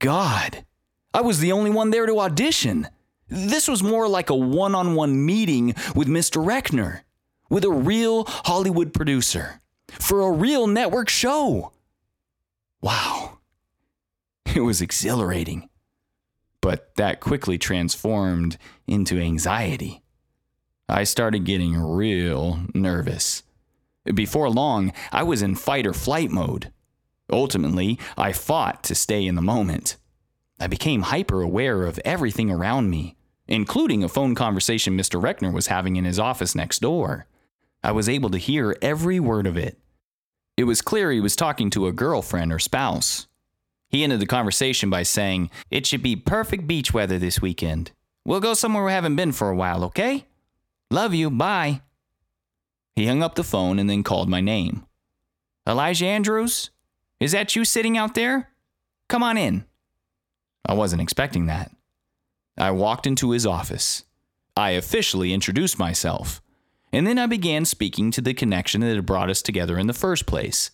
God. 0.00 0.64
I 1.14 1.20
was 1.20 1.38
the 1.38 1.52
only 1.52 1.70
one 1.70 1.90
there 1.90 2.06
to 2.06 2.18
audition. 2.18 2.88
This 3.28 3.68
was 3.68 3.84
more 3.84 4.08
like 4.08 4.30
a 4.30 4.34
one 4.34 4.74
on 4.74 4.96
one 4.96 5.24
meeting 5.24 5.76
with 5.94 6.08
Mr. 6.08 6.44
Reckner 6.44 7.02
with 7.48 7.64
a 7.64 7.70
real 7.70 8.24
Hollywood 8.26 8.92
producer 8.92 9.60
for 9.88 10.20
a 10.20 10.32
real 10.32 10.66
network 10.66 11.08
show. 11.08 11.72
Wow. 12.80 13.38
It 14.54 14.60
was 14.60 14.80
exhilarating. 14.80 15.68
But 16.60 16.94
that 16.96 17.20
quickly 17.20 17.58
transformed 17.58 18.58
into 18.86 19.18
anxiety. 19.18 20.02
I 20.88 21.04
started 21.04 21.44
getting 21.44 21.76
real 21.76 22.60
nervous. 22.74 23.42
Before 24.04 24.48
long, 24.48 24.92
I 25.12 25.24
was 25.24 25.42
in 25.42 25.56
fight 25.56 25.86
or 25.86 25.92
flight 25.92 26.30
mode. 26.30 26.72
Ultimately, 27.30 27.98
I 28.16 28.32
fought 28.32 28.84
to 28.84 28.94
stay 28.94 29.26
in 29.26 29.34
the 29.34 29.42
moment. 29.42 29.96
I 30.60 30.68
became 30.68 31.02
hyper 31.02 31.42
aware 31.42 31.84
of 31.84 32.00
everything 32.04 32.50
around 32.50 32.88
me, 32.88 33.16
including 33.48 34.04
a 34.04 34.08
phone 34.08 34.34
conversation 34.34 34.96
Mr. 34.96 35.20
Reckner 35.20 35.52
was 35.52 35.66
having 35.66 35.96
in 35.96 36.04
his 36.04 36.18
office 36.20 36.54
next 36.54 36.80
door. 36.80 37.26
I 37.86 37.92
was 37.92 38.08
able 38.08 38.30
to 38.30 38.38
hear 38.38 38.76
every 38.82 39.20
word 39.20 39.46
of 39.46 39.56
it. 39.56 39.78
It 40.56 40.64
was 40.64 40.82
clear 40.82 41.12
he 41.12 41.20
was 41.20 41.36
talking 41.36 41.70
to 41.70 41.86
a 41.86 41.92
girlfriend 41.92 42.52
or 42.52 42.58
spouse. 42.58 43.28
He 43.88 44.02
ended 44.02 44.18
the 44.18 44.26
conversation 44.26 44.90
by 44.90 45.04
saying, 45.04 45.50
It 45.70 45.86
should 45.86 46.02
be 46.02 46.16
perfect 46.16 46.66
beach 46.66 46.92
weather 46.92 47.16
this 47.16 47.40
weekend. 47.40 47.92
We'll 48.24 48.40
go 48.40 48.54
somewhere 48.54 48.84
we 48.84 48.90
haven't 48.90 49.14
been 49.14 49.30
for 49.30 49.50
a 49.50 49.54
while, 49.54 49.84
okay? 49.84 50.26
Love 50.90 51.14
you, 51.14 51.30
bye. 51.30 51.80
He 52.96 53.06
hung 53.06 53.22
up 53.22 53.36
the 53.36 53.44
phone 53.44 53.78
and 53.78 53.88
then 53.88 54.02
called 54.02 54.28
my 54.28 54.40
name. 54.40 54.84
Elijah 55.64 56.06
Andrews? 56.06 56.70
Is 57.20 57.30
that 57.30 57.54
you 57.54 57.64
sitting 57.64 57.96
out 57.96 58.16
there? 58.16 58.50
Come 59.08 59.22
on 59.22 59.38
in. 59.38 59.64
I 60.68 60.74
wasn't 60.74 61.02
expecting 61.02 61.46
that. 61.46 61.70
I 62.58 62.72
walked 62.72 63.06
into 63.06 63.30
his 63.30 63.46
office. 63.46 64.02
I 64.56 64.70
officially 64.70 65.32
introduced 65.32 65.78
myself 65.78 66.42
and 66.92 67.06
then 67.06 67.18
I 67.18 67.26
began 67.26 67.64
speaking 67.64 68.10
to 68.12 68.20
the 68.20 68.34
connection 68.34 68.80
that 68.80 68.94
had 68.94 69.06
brought 69.06 69.30
us 69.30 69.42
together 69.42 69.78
in 69.78 69.86
the 69.86 69.92
first 69.92 70.26
place. 70.26 70.70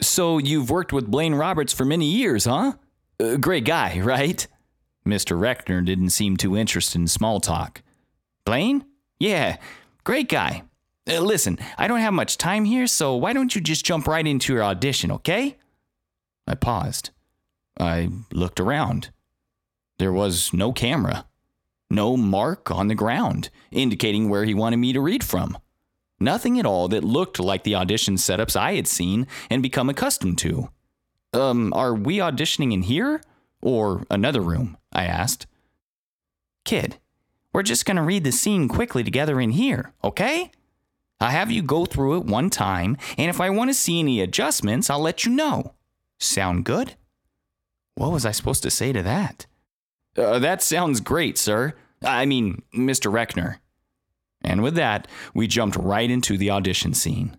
So 0.00 0.38
you've 0.38 0.70
worked 0.70 0.92
with 0.92 1.10
Blaine 1.10 1.34
Roberts 1.34 1.72
for 1.72 1.84
many 1.84 2.06
years, 2.06 2.46
huh? 2.46 2.74
Uh, 3.20 3.36
great 3.36 3.64
guy, 3.64 4.00
right? 4.04 4.46
Mr. 5.06 5.38
Reckner 5.38 5.84
didn't 5.84 6.10
seem 6.10 6.36
too 6.36 6.56
interested 6.56 6.98
in 6.98 7.08
small 7.08 7.40
talk. 7.40 7.82
Blaine? 8.44 8.84
Yeah, 9.18 9.56
great 10.04 10.28
guy. 10.28 10.62
Uh, 11.08 11.20
listen, 11.20 11.58
I 11.78 11.88
don't 11.88 12.00
have 12.00 12.12
much 12.14 12.38
time 12.38 12.64
here, 12.64 12.86
so 12.86 13.14
why 13.16 13.32
don't 13.32 13.54
you 13.54 13.60
just 13.60 13.84
jump 13.84 14.06
right 14.06 14.26
into 14.26 14.52
your 14.52 14.62
audition, 14.62 15.10
okay? 15.12 15.56
I 16.46 16.54
paused. 16.54 17.10
I 17.78 18.08
looked 18.32 18.60
around. 18.60 19.10
There 19.98 20.12
was 20.12 20.52
no 20.52 20.72
camera 20.72 21.26
no 21.90 22.16
mark 22.16 22.70
on 22.70 22.88
the 22.88 22.94
ground 22.94 23.50
indicating 23.70 24.28
where 24.28 24.44
he 24.44 24.54
wanted 24.54 24.78
me 24.78 24.92
to 24.92 25.00
read 25.00 25.24
from. 25.24 25.58
Nothing 26.20 26.58
at 26.58 26.66
all 26.66 26.88
that 26.88 27.02
looked 27.02 27.40
like 27.40 27.64
the 27.64 27.74
audition 27.74 28.16
setups 28.16 28.54
I 28.54 28.74
had 28.74 28.86
seen 28.86 29.26
and 29.48 29.62
become 29.62 29.88
accustomed 29.88 30.38
to. 30.38 30.70
Um, 31.32 31.72
are 31.72 31.94
we 31.94 32.18
auditioning 32.18 32.72
in 32.72 32.82
here 32.82 33.22
or 33.60 34.04
another 34.10 34.40
room? 34.40 34.76
I 34.92 35.04
asked. 35.04 35.46
Kid, 36.64 36.98
we're 37.52 37.62
just 37.62 37.86
going 37.86 37.96
to 37.96 38.02
read 38.02 38.24
the 38.24 38.32
scene 38.32 38.68
quickly 38.68 39.02
together 39.02 39.40
in 39.40 39.50
here, 39.50 39.92
okay? 40.04 40.50
I'll 41.20 41.30
have 41.30 41.50
you 41.50 41.62
go 41.62 41.84
through 41.84 42.18
it 42.18 42.26
one 42.26 42.50
time, 42.50 42.96
and 43.18 43.28
if 43.28 43.40
I 43.40 43.50
want 43.50 43.70
to 43.70 43.74
see 43.74 43.98
any 43.98 44.20
adjustments, 44.20 44.88
I'll 44.88 45.00
let 45.00 45.24
you 45.24 45.32
know. 45.32 45.74
Sound 46.18 46.64
good? 46.64 46.96
What 47.94 48.12
was 48.12 48.24
I 48.24 48.30
supposed 48.30 48.62
to 48.62 48.70
say 48.70 48.92
to 48.92 49.02
that? 49.02 49.46
Uh, 50.16 50.38
that 50.38 50.62
sounds 50.62 51.00
great, 51.00 51.38
sir. 51.38 51.74
I 52.02 52.26
mean, 52.26 52.62
Mr. 52.74 53.12
Reckner. 53.12 53.58
And 54.42 54.62
with 54.62 54.74
that, 54.74 55.06
we 55.34 55.46
jumped 55.46 55.76
right 55.76 56.10
into 56.10 56.36
the 56.38 56.50
audition 56.50 56.94
scene. 56.94 57.36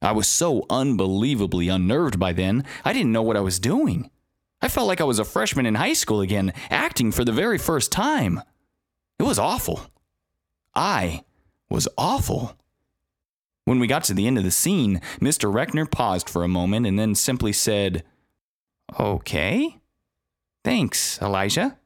I 0.00 0.12
was 0.12 0.26
so 0.26 0.66
unbelievably 0.68 1.68
unnerved 1.68 2.18
by 2.18 2.32
then, 2.32 2.64
I 2.84 2.92
didn't 2.92 3.12
know 3.12 3.22
what 3.22 3.36
I 3.36 3.40
was 3.40 3.60
doing. 3.60 4.10
I 4.60 4.68
felt 4.68 4.88
like 4.88 5.00
I 5.00 5.04
was 5.04 5.20
a 5.20 5.24
freshman 5.24 5.66
in 5.66 5.76
high 5.76 5.92
school 5.92 6.20
again, 6.20 6.52
acting 6.70 7.12
for 7.12 7.24
the 7.24 7.32
very 7.32 7.58
first 7.58 7.92
time. 7.92 8.42
It 9.18 9.24
was 9.24 9.38
awful. 9.38 9.80
I 10.74 11.22
was 11.70 11.88
awful. 11.96 12.56
When 13.64 13.78
we 13.78 13.86
got 13.86 14.04
to 14.04 14.14
the 14.14 14.26
end 14.26 14.38
of 14.38 14.44
the 14.44 14.50
scene, 14.50 15.00
Mr. 15.20 15.52
Reckner 15.52 15.88
paused 15.88 16.28
for 16.28 16.42
a 16.42 16.48
moment 16.48 16.86
and 16.86 16.98
then 16.98 17.14
simply 17.14 17.52
said, 17.52 18.02
Okay. 18.98 19.78
Thanks, 20.64 21.20
Elijah. 21.22 21.78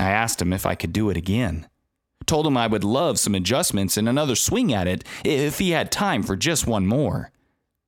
I 0.00 0.10
asked 0.10 0.42
him 0.42 0.52
if 0.52 0.66
I 0.66 0.74
could 0.74 0.92
do 0.92 1.10
it 1.10 1.16
again. 1.16 1.68
Told 2.26 2.46
him 2.46 2.56
I 2.56 2.66
would 2.66 2.84
love 2.84 3.18
some 3.18 3.34
adjustments 3.34 3.96
and 3.96 4.08
another 4.08 4.34
swing 4.34 4.72
at 4.72 4.88
it 4.88 5.04
if 5.24 5.58
he 5.58 5.70
had 5.70 5.92
time 5.92 6.22
for 6.22 6.36
just 6.36 6.66
one 6.66 6.86
more. 6.86 7.30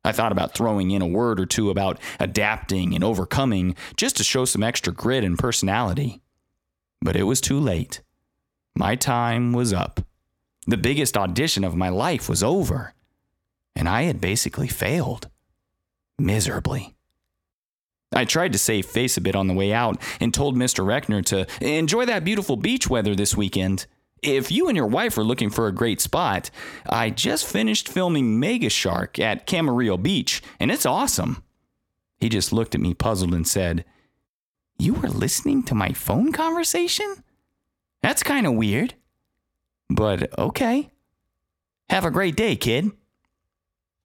I 0.05 0.13
thought 0.13 0.33
about 0.33 0.55
throwing 0.55 0.91
in 0.91 1.03
a 1.03 1.07
word 1.07 1.41
or 1.41 1.47
two 1.47 1.71
about 1.71 1.99
adapting 2.21 2.95
and 2.95 3.03
overcoming 3.03 3.75
just 3.97 4.17
to 4.17 4.25
show 4.25 4.45
some 4.45 4.63
extra 4.63 4.93
grit 4.93 5.25
and 5.25 5.39
personality. 5.39 6.23
But 7.03 7.17
it 7.17 7.25
was 7.25 7.41
too 7.41 7.59
late. 7.59 8.01
My 8.77 8.95
time 8.95 9.53
was 9.53 9.73
up. 9.73 10.01
The 10.67 10.77
biggest 10.77 11.17
audition 11.17 11.65
of 11.65 11.75
my 11.75 11.89
life 11.89 12.29
was 12.29 12.43
over. 12.43 12.95
And 13.75 13.89
I 13.89 14.03
had 14.03 14.21
basically 14.21 14.69
failed. 14.69 15.29
Miserably. 16.19 16.95
I 18.13 18.25
tried 18.25 18.53
to 18.53 18.59
save 18.59 18.87
face 18.87 19.17
a 19.17 19.21
bit 19.21 19.37
on 19.37 19.49
the 19.49 19.55
way 19.55 19.73
out 19.73 20.01
and 20.21 20.33
told 20.33 20.57
Mr. 20.57 20.85
Reckner 20.85 21.25
to 21.27 21.47
enjoy 21.61 22.07
that 22.07 22.25
beautiful 22.25 22.57
beach 22.57 22.89
weather 22.89 23.15
this 23.15 23.37
weekend. 23.37 23.87
If 24.23 24.51
you 24.51 24.69
and 24.69 24.77
your 24.77 24.87
wife 24.87 25.17
are 25.19 25.25
looking 25.25 25.51
for 25.51 25.67
a 25.67 25.73
great 25.73 26.01
spot, 26.01 26.51
I 26.89 27.11
just 27.11 27.47
finished 27.47 27.89
filming 27.89 28.41
Mega 28.41 28.71
Shark 28.71 29.19
at 29.19 29.47
Camarillo 29.47 30.03
Beach, 30.03 30.43
and 30.59 30.71
it's 30.71 30.87
awesome. 30.87 31.45
He 32.19 32.29
just 32.29 32.53
looked 32.53 32.75
at 32.75 32.81
me 32.81 32.95
puzzled 32.95 33.33
and 33.33 33.47
said, 33.47 33.85
You 34.79 34.95
were 34.95 35.09
listening 35.09 35.63
to 35.65 35.75
my 35.75 35.93
phone 35.93 36.33
conversation? 36.33 37.23
That's 38.03 38.23
kind 38.23 38.47
of 38.47 38.55
weird. 38.55 38.95
But 39.89 40.37
okay. 40.39 40.91
Have 41.91 42.05
a 42.05 42.11
great 42.11 42.37
day, 42.37 42.57
kid. 42.57 42.91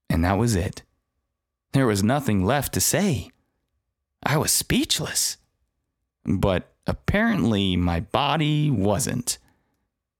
And 0.09 0.23
that 0.23 0.37
was 0.37 0.55
it. 0.55 0.83
There 1.71 1.87
was 1.87 2.03
nothing 2.03 2.45
left 2.45 2.73
to 2.73 2.81
say. 2.81 3.31
I 4.25 4.37
was 4.37 4.51
speechless. 4.51 5.37
But 6.25 6.71
apparently 6.87 7.75
my 7.75 7.99
body 7.99 8.71
wasn't. 8.71 9.37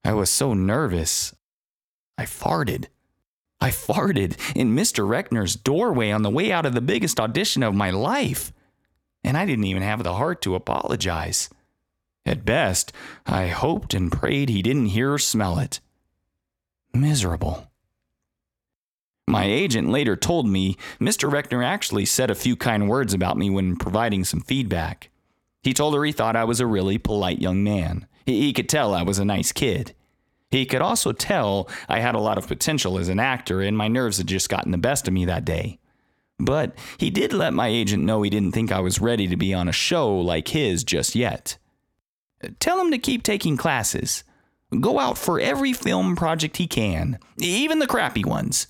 I 0.03 0.13
was 0.13 0.29
so 0.29 0.53
nervous, 0.53 1.33
I 2.17 2.23
farted. 2.23 2.87
I 3.61 3.69
farted 3.69 4.37
in 4.55 4.75
Mr. 4.75 5.07
Reckner's 5.07 5.55
doorway 5.55 6.11
on 6.11 6.21
the 6.21 6.29
way 6.29 6.51
out 6.51 6.65
of 6.65 6.73
the 6.73 6.81
biggest 6.81 7.19
audition 7.19 7.63
of 7.63 7.73
my 7.73 7.91
life, 7.91 8.51
and 9.23 9.37
I 9.37 9.45
didn't 9.45 9.63
even 9.65 9.83
have 9.83 10.03
the 10.03 10.15
heart 10.15 10.41
to 10.41 10.55
apologize. 10.55 11.49
At 12.25 12.43
best, 12.43 12.91
I 13.25 13.47
hoped 13.47 13.93
and 13.93 14.11
prayed 14.11 14.49
he 14.49 14.61
didn't 14.61 14.87
hear 14.87 15.13
or 15.13 15.19
smell 15.19 15.59
it. 15.59 15.79
Miserable. 16.93 17.71
My 19.27 19.45
agent 19.45 19.89
later 19.89 20.15
told 20.15 20.47
me 20.47 20.77
Mr. 20.99 21.31
Reckner 21.31 21.65
actually 21.65 22.05
said 22.05 22.29
a 22.29 22.35
few 22.35 22.55
kind 22.55 22.89
words 22.89 23.13
about 23.13 23.37
me 23.37 23.49
when 23.49 23.77
providing 23.77 24.23
some 24.25 24.41
feedback. 24.41 25.09
He 25.61 25.73
told 25.73 25.95
her 25.95 26.03
he 26.03 26.11
thought 26.11 26.35
I 26.35 26.43
was 26.43 26.59
a 26.59 26.67
really 26.67 26.97
polite 26.97 27.39
young 27.41 27.63
man. 27.63 28.05
He 28.25 28.53
could 28.53 28.69
tell 28.69 28.93
I 28.93 29.03
was 29.03 29.19
a 29.19 29.25
nice 29.25 29.51
kid. 29.51 29.95
He 30.51 30.65
could 30.65 30.81
also 30.81 31.13
tell 31.13 31.69
I 31.89 31.99
had 31.99 32.15
a 32.15 32.19
lot 32.19 32.37
of 32.37 32.47
potential 32.47 32.99
as 32.99 33.09
an 33.09 33.19
actor, 33.19 33.61
and 33.61 33.77
my 33.77 33.87
nerves 33.87 34.17
had 34.17 34.27
just 34.27 34.49
gotten 34.49 34.71
the 34.71 34.77
best 34.77 35.07
of 35.07 35.13
me 35.13 35.25
that 35.25 35.45
day. 35.45 35.79
But 36.37 36.75
he 36.97 37.09
did 37.09 37.33
let 37.33 37.53
my 37.53 37.67
agent 37.67 38.03
know 38.03 38.21
he 38.21 38.29
didn't 38.29 38.51
think 38.51 38.71
I 38.71 38.81
was 38.81 38.99
ready 39.01 39.27
to 39.27 39.37
be 39.37 39.53
on 39.53 39.67
a 39.67 39.73
show 39.73 40.15
like 40.15 40.49
his 40.49 40.83
just 40.83 41.15
yet. 41.15 41.57
Tell 42.59 42.79
him 42.79 42.91
to 42.91 42.97
keep 42.97 43.23
taking 43.23 43.57
classes. 43.57 44.23
Go 44.79 44.99
out 44.99 45.17
for 45.17 45.39
every 45.39 45.71
film 45.71 46.15
project 46.15 46.57
he 46.57 46.67
can, 46.67 47.19
even 47.37 47.79
the 47.79 47.87
crappy 47.87 48.23
ones. 48.23 48.67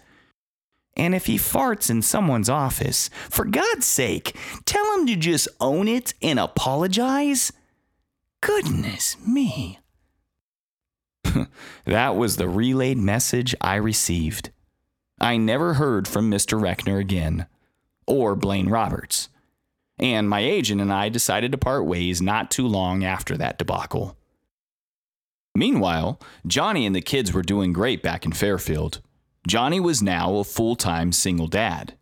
And 0.95 1.15
if 1.15 1.25
he 1.25 1.37
farts 1.37 1.89
in 1.89 2.01
someone's 2.01 2.49
office, 2.49 3.09
for 3.29 3.45
God's 3.45 3.85
sake, 3.85 4.37
tell 4.65 4.85
him 4.95 5.07
to 5.07 5.15
just 5.15 5.47
own 5.59 5.87
it 5.87 6.13
and 6.21 6.39
apologize. 6.39 7.51
Goodness 8.41 9.17
me. 9.25 9.79
that 11.85 12.15
was 12.15 12.37
the 12.37 12.49
relayed 12.49 12.97
message 12.97 13.55
I 13.61 13.75
received. 13.75 14.51
I 15.19 15.37
never 15.37 15.75
heard 15.75 16.07
from 16.07 16.29
Mr. 16.29 16.59
Reckner 16.59 16.99
again, 16.99 17.47
or 18.05 18.35
Blaine 18.35 18.69
Roberts. 18.69 19.29
And 19.99 20.29
my 20.29 20.41
agent 20.41 20.81
and 20.81 20.91
I 20.91 21.09
decided 21.09 21.51
to 21.51 21.57
part 21.57 21.85
ways 21.85 22.21
not 22.21 22.51
too 22.51 22.67
long 22.67 23.03
after 23.03 23.37
that 23.37 23.57
debacle. 23.57 24.17
Meanwhile, 25.55 26.19
Johnny 26.47 26.85
and 26.85 26.95
the 26.95 27.01
kids 27.01 27.31
were 27.31 27.43
doing 27.43 27.73
great 27.73 28.01
back 28.01 28.25
in 28.25 28.31
Fairfield. 28.31 29.01
Johnny 29.45 29.79
was 29.79 30.01
now 30.01 30.35
a 30.35 30.43
full 30.43 30.75
time 30.75 31.11
single 31.11 31.47
dad. 31.47 31.95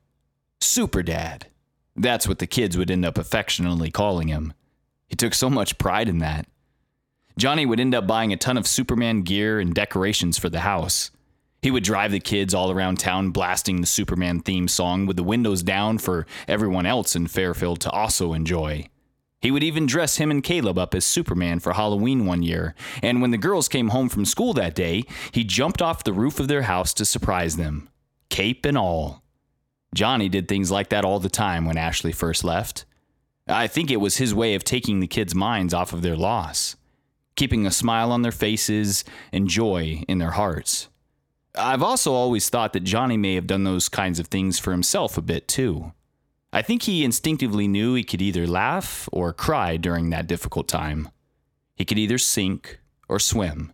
Super 0.59 1.01
dad. 1.01 1.47
That's 1.95 2.27
what 2.27 2.39
the 2.39 2.47
kids 2.47 2.77
would 2.77 2.91
end 2.91 3.03
up 3.03 3.17
affectionately 3.17 3.89
calling 3.89 4.27
him. 4.27 4.53
He 5.07 5.15
took 5.15 5.33
so 5.33 5.49
much 5.49 5.77
pride 5.77 6.07
in 6.07 6.19
that. 6.19 6.45
Johnny 7.37 7.65
would 7.65 7.79
end 7.79 7.95
up 7.95 8.05
buying 8.05 8.31
a 8.31 8.37
ton 8.37 8.57
of 8.57 8.67
Superman 8.67 9.23
gear 9.23 9.59
and 9.59 9.73
decorations 9.73 10.37
for 10.37 10.49
the 10.49 10.59
house. 10.61 11.11
He 11.61 11.71
would 11.71 11.83
drive 11.83 12.11
the 12.11 12.19
kids 12.19 12.53
all 12.53 12.71
around 12.71 12.99
town 12.99 13.31
blasting 13.31 13.81
the 13.81 13.87
Superman 13.87 14.39
theme 14.39 14.67
song 14.67 15.05
with 15.05 15.15
the 15.15 15.23
windows 15.23 15.63
down 15.63 15.97
for 15.97 16.25
everyone 16.47 16.85
else 16.85 17.15
in 17.15 17.27
Fairfield 17.27 17.79
to 17.81 17.89
also 17.89 18.33
enjoy. 18.33 18.87
He 19.41 19.51
would 19.51 19.63
even 19.63 19.85
dress 19.85 20.17
him 20.17 20.29
and 20.29 20.43
Caleb 20.43 20.77
up 20.77 20.93
as 20.93 21.03
Superman 21.03 21.59
for 21.59 21.73
Halloween 21.73 22.25
one 22.25 22.43
year, 22.43 22.75
and 23.01 23.21
when 23.21 23.31
the 23.31 23.37
girls 23.37 23.67
came 23.67 23.89
home 23.89 24.07
from 24.07 24.25
school 24.25 24.53
that 24.53 24.75
day, 24.75 25.03
he 25.31 25.43
jumped 25.43 25.81
off 25.81 26.03
the 26.03 26.13
roof 26.13 26.39
of 26.39 26.47
their 26.47 26.63
house 26.63 26.93
to 26.93 27.05
surprise 27.05 27.57
them, 27.57 27.89
cape 28.29 28.65
and 28.65 28.77
all. 28.77 29.23
Johnny 29.95 30.29
did 30.29 30.47
things 30.47 30.71
like 30.71 30.89
that 30.89 31.03
all 31.03 31.19
the 31.19 31.29
time 31.29 31.65
when 31.65 31.77
Ashley 31.77 32.11
first 32.11 32.43
left. 32.43 32.85
I 33.47 33.67
think 33.67 33.89
it 33.91 33.99
was 33.99 34.17
his 34.17 34.33
way 34.33 34.55
of 34.55 34.63
taking 34.63 34.99
the 34.99 35.07
kids' 35.07 35.35
minds 35.35 35.73
off 35.73 35.91
of 35.91 36.01
their 36.01 36.15
loss 36.15 36.75
keeping 37.35 37.65
a 37.65 37.71
smile 37.71 38.11
on 38.11 38.21
their 38.21 38.31
faces 38.31 39.03
and 39.31 39.47
joy 39.47 40.03
in 40.07 40.19
their 40.19 40.31
hearts. 40.31 40.89
I've 41.55 41.83
also 41.83 42.13
always 42.13 42.49
thought 42.49 42.73
that 42.73 42.83
Johnny 42.83 43.17
may 43.17 43.35
have 43.35 43.47
done 43.47 43.63
those 43.63 43.89
kinds 43.89 44.19
of 44.19 44.27
things 44.27 44.59
for 44.59 44.71
himself 44.71 45.17
a 45.17 45.21
bit 45.21 45.47
too. 45.47 45.91
I 46.53 46.61
think 46.61 46.83
he 46.83 47.05
instinctively 47.05 47.67
knew 47.67 47.93
he 47.93 48.03
could 48.03 48.21
either 48.21 48.45
laugh 48.45 49.07
or 49.11 49.31
cry 49.31 49.77
during 49.77 50.09
that 50.09 50.27
difficult 50.27 50.67
time. 50.67 51.09
He 51.75 51.85
could 51.85 51.97
either 51.97 52.17
sink 52.17 52.79
or 53.07 53.19
swim. 53.19 53.71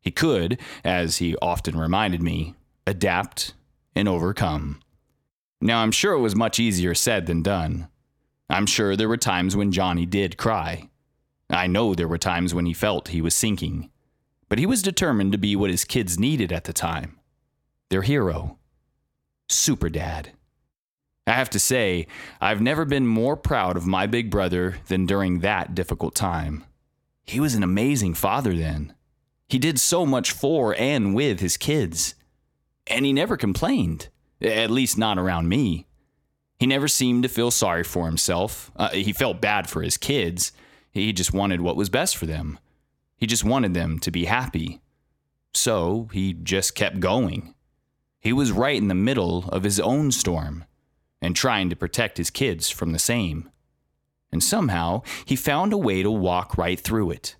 He 0.00 0.10
could, 0.10 0.60
as 0.84 1.16
he 1.16 1.34
often 1.40 1.78
reminded 1.78 2.22
me, 2.22 2.54
adapt 2.86 3.54
and 3.94 4.06
overcome. 4.06 4.80
Now, 5.60 5.82
I'm 5.82 5.92
sure 5.92 6.12
it 6.12 6.20
was 6.20 6.36
much 6.36 6.60
easier 6.60 6.94
said 6.94 7.26
than 7.26 7.42
done. 7.42 7.88
I'm 8.50 8.66
sure 8.66 8.96
there 8.96 9.08
were 9.08 9.16
times 9.16 9.56
when 9.56 9.72
Johnny 9.72 10.04
did 10.04 10.36
cry. 10.36 10.90
I 11.48 11.66
know 11.66 11.94
there 11.94 12.08
were 12.08 12.18
times 12.18 12.54
when 12.54 12.66
he 12.66 12.74
felt 12.74 13.08
he 13.08 13.22
was 13.22 13.34
sinking, 13.34 13.90
but 14.50 14.58
he 14.58 14.66
was 14.66 14.82
determined 14.82 15.32
to 15.32 15.38
be 15.38 15.56
what 15.56 15.70
his 15.70 15.84
kids 15.84 16.18
needed 16.18 16.52
at 16.52 16.64
the 16.64 16.72
time 16.72 17.18
their 17.90 18.02
hero, 18.02 18.58
Super 19.48 19.88
Dad. 19.88 20.32
I 21.26 21.32
have 21.32 21.50
to 21.50 21.58
say, 21.58 22.06
I've 22.40 22.60
never 22.60 22.84
been 22.84 23.06
more 23.06 23.36
proud 23.36 23.76
of 23.76 23.86
my 23.86 24.06
big 24.06 24.30
brother 24.30 24.76
than 24.88 25.06
during 25.06 25.40
that 25.40 25.74
difficult 25.74 26.14
time. 26.14 26.64
He 27.24 27.40
was 27.40 27.54
an 27.54 27.62
amazing 27.62 28.14
father 28.14 28.54
then. 28.54 28.92
He 29.48 29.58
did 29.58 29.80
so 29.80 30.04
much 30.04 30.32
for 30.32 30.74
and 30.78 31.14
with 31.14 31.40
his 31.40 31.56
kids. 31.56 32.14
And 32.86 33.06
he 33.06 33.12
never 33.12 33.38
complained, 33.38 34.08
at 34.42 34.70
least 34.70 34.98
not 34.98 35.18
around 35.18 35.48
me. 35.48 35.86
He 36.58 36.66
never 36.66 36.88
seemed 36.88 37.22
to 37.22 37.28
feel 37.30 37.50
sorry 37.50 37.84
for 37.84 38.06
himself. 38.06 38.70
Uh, 38.76 38.90
he 38.90 39.12
felt 39.12 39.40
bad 39.40 39.68
for 39.68 39.82
his 39.82 39.96
kids, 39.96 40.52
he 40.92 41.12
just 41.12 41.34
wanted 41.34 41.60
what 41.60 41.74
was 41.74 41.90
best 41.90 42.16
for 42.16 42.26
them. 42.26 42.58
He 43.16 43.26
just 43.26 43.42
wanted 43.42 43.74
them 43.74 43.98
to 43.98 44.12
be 44.12 44.26
happy. 44.26 44.80
So 45.52 46.08
he 46.12 46.34
just 46.34 46.76
kept 46.76 47.00
going. 47.00 47.54
He 48.20 48.32
was 48.32 48.52
right 48.52 48.76
in 48.76 48.88
the 48.88 48.94
middle 48.94 49.48
of 49.48 49.64
his 49.64 49.80
own 49.80 50.12
storm 50.12 50.64
and 51.24 51.34
trying 51.34 51.70
to 51.70 51.76
protect 51.76 52.18
his 52.18 52.28
kids 52.28 52.68
from 52.68 52.92
the 52.92 52.98
same. 52.98 53.48
And 54.30 54.44
somehow 54.44 55.00
he 55.24 55.36
found 55.36 55.72
a 55.72 55.78
way 55.78 56.02
to 56.02 56.10
walk 56.10 56.58
right 56.58 56.78
through 56.78 57.12
it, 57.12 57.36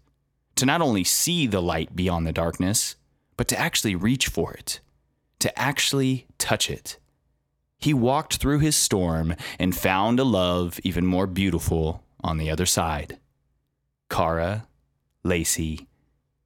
to 0.56 0.64
not 0.64 0.80
only 0.80 1.04
see 1.04 1.46
the 1.46 1.60
light 1.60 1.94
beyond 1.94 2.26
the 2.26 2.32
darkness, 2.32 2.96
but 3.36 3.46
to 3.48 3.58
actually 3.58 3.94
reach 3.94 4.28
for 4.28 4.54
it, 4.54 4.80
to 5.40 5.56
actually 5.58 6.26
touch 6.38 6.70
it. 6.70 6.98
He 7.76 7.92
walked 7.92 8.36
through 8.36 8.60
his 8.60 8.74
storm 8.74 9.34
and 9.58 9.76
found 9.76 10.18
a 10.18 10.24
love 10.24 10.80
even 10.82 11.04
more 11.04 11.26
beautiful 11.26 12.02
on 12.22 12.38
the 12.38 12.50
other 12.50 12.64
side. 12.64 13.18
Kara, 14.08 14.66
Lacey, 15.22 15.88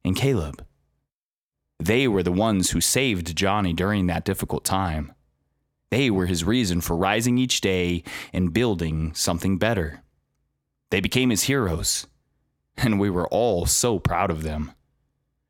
and 0.03 0.13
Caleb. 0.13 0.65
They 1.79 2.05
were 2.05 2.23
the 2.23 2.33
ones 2.33 2.71
who 2.71 2.81
saved 2.81 3.37
Johnny 3.37 3.71
during 3.71 4.07
that 4.07 4.25
difficult 4.25 4.65
time. 4.65 5.13
They 5.89 6.09
were 6.09 6.25
his 6.25 6.43
reason 6.43 6.81
for 6.81 6.95
rising 6.95 7.37
each 7.37 7.61
day 7.61 8.03
and 8.31 8.53
building 8.53 9.13
something 9.13 9.57
better. 9.57 10.03
They 10.91 10.99
became 10.99 11.29
his 11.29 11.43
heroes, 11.43 12.07
and 12.77 12.99
we 12.99 13.09
were 13.09 13.27
all 13.27 13.65
so 13.65 13.99
proud 13.99 14.31
of 14.31 14.43
them. 14.43 14.71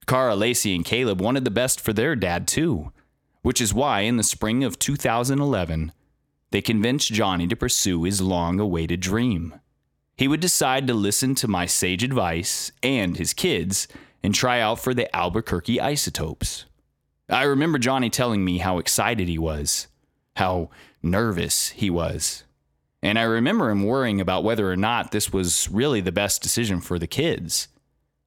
Kara, 0.07 0.35
Lacey, 0.35 0.75
and 0.75 0.85
Caleb 0.85 1.21
wanted 1.21 1.45
the 1.45 1.51
best 1.51 1.79
for 1.79 1.93
their 1.93 2.15
dad, 2.15 2.47
too, 2.47 2.91
which 3.41 3.61
is 3.61 3.73
why 3.73 4.01
in 4.01 4.17
the 4.17 4.23
spring 4.23 4.63
of 4.63 4.79
2011, 4.79 5.91
they 6.51 6.61
convinced 6.61 7.13
Johnny 7.13 7.47
to 7.47 7.55
pursue 7.55 8.03
his 8.03 8.21
long 8.21 8.59
awaited 8.59 9.01
dream 9.01 9.59
he 10.19 10.27
would 10.27 10.41
decide 10.41 10.85
to 10.85 10.93
listen 10.93 11.33
to 11.33 11.47
my 11.47 11.65
sage 11.65 12.03
advice 12.03 12.73
and 12.83 13.15
his 13.15 13.33
kids 13.33 13.87
and 14.21 14.35
try 14.35 14.59
out 14.59 14.77
for 14.77 14.93
the 14.93 15.15
Albuquerque 15.15 15.79
Isotopes. 15.79 16.65
I 17.29 17.43
remember 17.43 17.77
Johnny 17.79 18.09
telling 18.09 18.43
me 18.43 18.57
how 18.57 18.79
excited 18.79 19.29
he 19.29 19.39
was, 19.39 19.87
how 20.39 20.69
nervous 21.03 21.69
he 21.69 21.89
was. 21.89 22.43
And 23.01 23.19
I 23.19 23.23
remember 23.23 23.69
him 23.69 23.83
worrying 23.83 24.19
about 24.19 24.43
whether 24.43 24.69
or 24.69 24.75
not 24.75 25.11
this 25.11 25.31
was 25.31 25.69
really 25.69 26.01
the 26.01 26.11
best 26.11 26.41
decision 26.41 26.81
for 26.81 26.97
the 26.97 27.07
kids. 27.07 27.67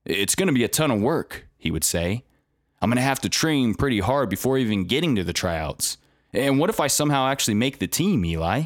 It's 0.05 0.35
going 0.35 0.47
to 0.47 0.53
be 0.53 0.65
a 0.65 0.69
ton 0.69 0.91
of 0.91 1.01
work, 1.01 1.47
he 1.59 1.71
would 1.71 1.85
say. 1.85 2.25
I'm 2.81 2.89
going 2.89 2.97
to 2.97 3.03
have 3.03 3.21
to 3.21 3.29
train 3.29 3.75
pretty 3.75 4.01
hard 4.01 4.31
before 4.31 4.59
even 4.59 4.85
getting 4.85 5.15
to 5.17 5.25
the 5.25 5.33
tryouts. 5.33 5.99
And 6.33 6.59
what 6.59 6.71
if 6.71 6.81
I 6.81 6.87
somehow 6.87 7.29
actually 7.29 7.55
make 7.55 7.79
the 7.79 7.87
team, 7.87 8.25
Eli? 8.25 8.65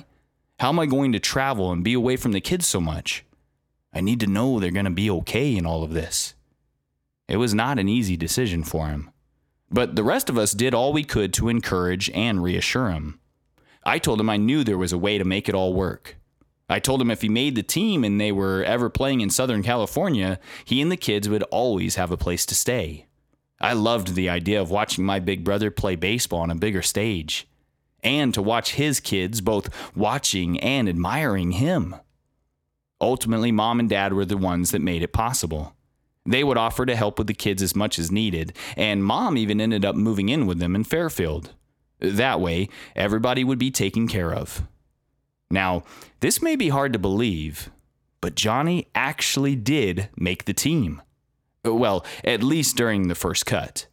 How 0.59 0.71
am 0.71 0.79
I 0.79 0.87
going 0.87 1.13
to 1.13 1.21
travel 1.21 1.73
and 1.73 1.85
be 1.85 1.93
away 1.93 2.17
from 2.17 2.33
the 2.33 2.41
kids 2.41 2.67
so 2.67 2.81
much? 2.81 3.25
I 3.93 4.01
need 4.01 4.21
to 4.21 4.27
know 4.27 4.59
they're 4.59 4.71
going 4.71 4.85
to 4.87 4.91
be 4.91 5.11
okay 5.11 5.57
in 5.57 5.67
all 5.67 5.83
of 5.83 5.93
this. 5.93 6.35
It 7.29 7.37
was 7.37 7.55
not 7.55 7.79
an 7.79 7.89
easy 7.89 8.17
decision 8.17 8.63
for 8.63 8.89
him. 8.89 9.11
But 9.71 9.97
the 9.97 10.05
rest 10.05 10.31
of 10.31 10.39
us 10.39 10.53
did 10.53 10.75
all 10.75 10.93
we 10.93 11.05
could 11.05 11.33
to 11.35 11.49
encourage 11.49 12.09
and 12.11 12.43
reassure 12.43 12.91
him. 12.91 13.19
I 13.87 14.01
told 14.01 14.21
him 14.21 14.29
I 14.29 14.37
knew 14.37 14.65
there 14.65 14.77
was 14.77 14.93
a 14.93 14.99
way 14.99 15.17
to 15.17 15.25
make 15.25 15.49
it 15.49 15.55
all 15.55 15.73
work. 15.73 16.17
I 16.69 16.81
told 16.81 17.01
him 17.01 17.11
if 17.11 17.23
he 17.23 17.29
made 17.29 17.55
the 17.55 17.63
team 17.63 18.03
and 18.03 18.21
they 18.21 18.33
were 18.33 18.65
ever 18.65 18.91
playing 18.91 19.21
in 19.21 19.31
Southern 19.31 19.63
California, 19.63 20.41
he 20.65 20.83
and 20.83 20.91
the 20.91 20.97
kids 20.97 21.29
would 21.29 21.45
always 21.45 21.95
have 21.95 22.11
a 22.11 22.17
place 22.17 22.45
to 22.47 22.57
stay. 22.57 23.07
I 23.61 23.75
loved 23.75 24.15
the 24.15 24.29
idea 24.29 24.61
of 24.61 24.73
watching 24.73 25.05
my 25.05 25.21
big 25.21 25.45
brother 25.45 25.71
play 25.71 25.95
baseball 25.95 26.41
on 26.41 26.51
a 26.51 26.57
bigger 26.57 26.83
stage 26.83 27.47
and 28.03 28.35
to 28.35 28.43
watch 28.43 28.75
his 28.75 28.99
kids 28.99 29.41
both 29.41 29.71
watching 29.97 30.59
and 30.59 30.89
admiring 30.89 31.53
him. 31.53 31.95
Ultimately, 33.01 33.53
mom 33.53 33.79
and 33.79 33.89
dad 33.89 34.13
were 34.13 34.25
the 34.25 34.37
ones 34.37 34.73
that 34.73 34.83
made 34.83 35.05
it 35.05 35.13
possible. 35.13 35.77
They 36.25 36.43
would 36.43 36.59
offer 36.59 36.87
to 36.87 36.97
help 36.97 37.19
with 37.19 37.29
the 37.29 37.35
kids 37.35 37.63
as 37.63 37.77
much 37.77 38.01
as 38.01 38.11
needed, 38.11 38.57
and 38.77 39.05
mom 39.05 39.39
even 39.39 39.61
ended 39.61 39.85
up 39.85 39.95
moving 39.95 40.29
in 40.29 40.47
with 40.47 40.59
them 40.59 40.75
in 40.75 40.83
Fairfield. 40.83 41.53
That 42.01 42.41
way, 42.41 42.69
everybody 42.95 43.45
would 43.45 43.59
be 43.59 43.71
taken 43.71 44.09
care 44.09 44.33
of. 44.33 44.63
Now, 45.51 45.85
this 46.21 46.43
may 46.43 46.57
be 46.57 46.69
hard 46.69 46.93
to 46.93 46.99
believe, 46.99 47.71
but 48.21 48.35
Johnny 48.35 48.89
actually 48.95 49.57
did 49.57 50.09
make 50.17 50.45
the 50.45 50.55
team. 50.55 51.03
Well, 51.65 52.05
at 52.25 52.43
least 52.43 52.77
during 52.77 53.09
the 53.09 53.15
first 53.15 53.47
cut. 53.47 53.87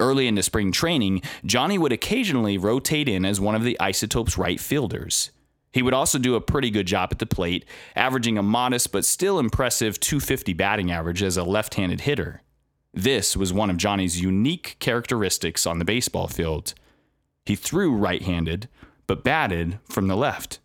Early 0.00 0.26
into 0.26 0.42
spring 0.42 0.72
training, 0.72 1.22
Johnny 1.44 1.78
would 1.78 1.92
occasionally 1.92 2.58
rotate 2.58 3.08
in 3.08 3.24
as 3.24 3.40
one 3.40 3.54
of 3.54 3.62
the 3.62 3.78
Isotopes' 3.78 4.36
right 4.36 4.58
fielders. 4.58 5.30
He 5.72 5.82
would 5.82 5.94
also 5.94 6.18
do 6.18 6.34
a 6.34 6.40
pretty 6.40 6.70
good 6.70 6.86
job 6.86 7.08
at 7.12 7.18
the 7.18 7.26
plate, 7.26 7.64
averaging 7.96 8.38
a 8.38 8.42
modest 8.42 8.92
but 8.92 9.04
still 9.04 9.38
impressive 9.38 9.98
250 10.00 10.52
batting 10.52 10.90
average 10.90 11.22
as 11.22 11.36
a 11.36 11.44
left 11.44 11.74
handed 11.74 12.02
hitter. 12.02 12.42
This 12.92 13.36
was 13.36 13.52
one 13.52 13.70
of 13.70 13.76
Johnny's 13.76 14.20
unique 14.20 14.76
characteristics 14.78 15.66
on 15.66 15.80
the 15.80 15.84
baseball 15.84 16.28
field. 16.28 16.74
He 17.44 17.56
threw 17.56 17.94
right 17.94 18.22
handed, 18.22 18.68
but 19.06 19.24
batted 19.24 19.78
from 19.88 20.06
the 20.06 20.16
left. 20.16 20.60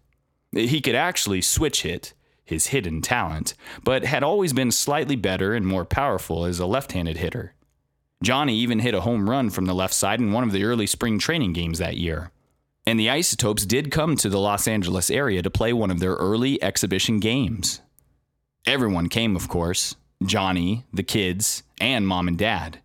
He 0.52 0.82
could 0.82 0.96
actually 0.96 1.42
switch 1.42 1.84
hit, 1.84 2.14
his 2.44 2.68
hidden 2.68 3.02
talent, 3.02 3.54
but 3.84 4.04
had 4.04 4.24
always 4.24 4.54
been 4.54 4.72
slightly 4.72 5.16
better 5.16 5.54
and 5.54 5.66
more 5.66 5.86
powerful 5.86 6.46
as 6.46 6.60
a 6.60 6.66
left 6.66 6.94
handed 6.94 7.18
hitter. 7.18 7.54
Johnny 8.24 8.56
even 8.56 8.80
hit 8.80 8.94
a 8.94 9.02
home 9.02 9.30
run 9.30 9.50
from 9.50 9.66
the 9.66 9.76
left 9.76 9.94
side 9.94 10.20
in 10.20 10.32
one 10.32 10.44
of 10.44 10.52
the 10.52 10.64
early 10.64 10.88
spring 10.88 11.20
training 11.20 11.54
games 11.54 11.80
that 11.80 11.98
year. 11.98 12.32
And 12.86 13.00
the 13.00 13.10
Isotopes 13.10 13.66
did 13.66 13.92
come 13.92 14.16
to 14.18 14.30
the 14.30 14.40
Los 14.40 14.68
Angeles 14.68 15.12
area 15.12 15.42
to 15.42 15.50
play 15.52 15.74
one 15.74 15.92
of 15.92 16.00
their 16.00 16.16
early 16.16 16.62
exhibition 16.64 17.20
games. 17.20 17.82
Everyone 18.66 19.10
came, 19.10 19.36
of 19.36 19.48
course 19.48 19.96
Johnny, 20.26 20.86
the 20.92 21.04
kids, 21.04 21.64
and 21.80 22.08
mom 22.08 22.28
and 22.28 22.38
dad. 22.38 22.80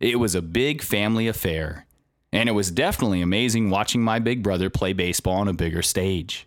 It 0.00 0.18
was 0.18 0.34
a 0.34 0.40
big 0.40 0.80
family 0.80 1.28
affair, 1.28 1.86
and 2.32 2.48
it 2.48 2.52
was 2.52 2.70
definitely 2.70 3.20
amazing 3.20 3.70
watching 3.70 4.02
my 4.02 4.18
big 4.18 4.42
brother 4.42 4.70
play 4.70 4.92
baseball 4.92 5.36
on 5.36 5.48
a 5.48 5.52
bigger 5.52 5.82
stage. 5.82 6.46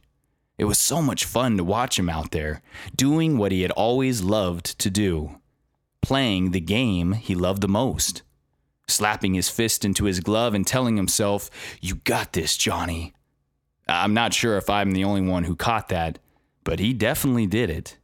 It 0.57 0.65
was 0.65 0.77
so 0.77 1.01
much 1.01 1.25
fun 1.25 1.57
to 1.57 1.63
watch 1.63 1.97
him 1.97 2.09
out 2.09 2.31
there, 2.31 2.61
doing 2.95 3.37
what 3.37 3.51
he 3.51 3.63
had 3.63 3.71
always 3.71 4.21
loved 4.21 4.77
to 4.79 4.89
do, 4.89 5.39
playing 6.01 6.51
the 6.51 6.59
game 6.59 7.13
he 7.13 7.33
loved 7.35 7.61
the 7.61 7.67
most 7.67 8.21
slapping 8.91 9.33
his 9.33 9.49
fist 9.49 9.83
into 9.83 10.05
his 10.05 10.19
glove 10.19 10.53
and 10.53 10.67
telling 10.67 10.97
himself, 10.97 11.49
You 11.79 11.95
got 11.95 12.33
this, 12.33 12.57
Johnny. 12.57 13.13
I'm 13.87 14.13
not 14.13 14.33
sure 14.33 14.57
if 14.57 14.69
I'm 14.69 14.91
the 14.91 15.03
only 15.03 15.21
one 15.21 15.45
who 15.45 15.55
caught 15.55 15.89
that, 15.89 16.19
but 16.63 16.79
he 16.79 16.93
definitely 16.93 17.47
did 17.47 17.69
it. 17.69 17.97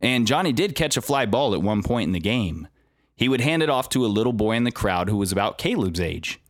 And 0.00 0.26
Johnny 0.26 0.52
did 0.52 0.74
catch 0.74 0.96
a 0.96 1.02
fly 1.02 1.26
ball 1.26 1.54
at 1.54 1.62
one 1.62 1.82
point 1.82 2.08
in 2.08 2.12
the 2.12 2.20
game. 2.20 2.68
He 3.16 3.28
would 3.28 3.40
hand 3.40 3.62
it 3.62 3.70
off 3.70 3.88
to 3.90 4.04
a 4.04 4.08
little 4.08 4.32
boy 4.32 4.52
in 4.52 4.64
the 4.64 4.72
crowd 4.72 5.08
who 5.08 5.16
was 5.16 5.32
about 5.32 5.58
Caleb's 5.58 6.00
age. 6.00 6.40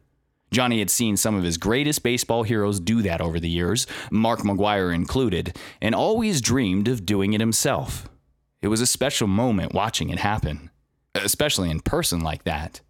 Johnny 0.52 0.78
had 0.78 0.90
seen 0.90 1.16
some 1.16 1.34
of 1.34 1.42
his 1.42 1.56
greatest 1.56 2.02
baseball 2.02 2.42
heroes 2.42 2.78
do 2.78 3.02
that 3.02 3.20
over 3.20 3.40
the 3.40 3.48
years, 3.48 3.86
Mark 4.10 4.40
McGwire 4.40 4.94
included, 4.94 5.56
and 5.80 5.94
always 5.94 6.42
dreamed 6.42 6.88
of 6.88 7.06
doing 7.06 7.32
it 7.32 7.40
himself. 7.40 8.08
It 8.60 8.68
was 8.68 8.82
a 8.82 8.86
special 8.86 9.26
moment 9.26 9.74
watching 9.74 10.10
it 10.10 10.18
happen, 10.18 10.70
especially 11.14 11.70
in 11.70 11.80
person 11.80 12.20
like 12.20 12.44
that. 12.44 12.80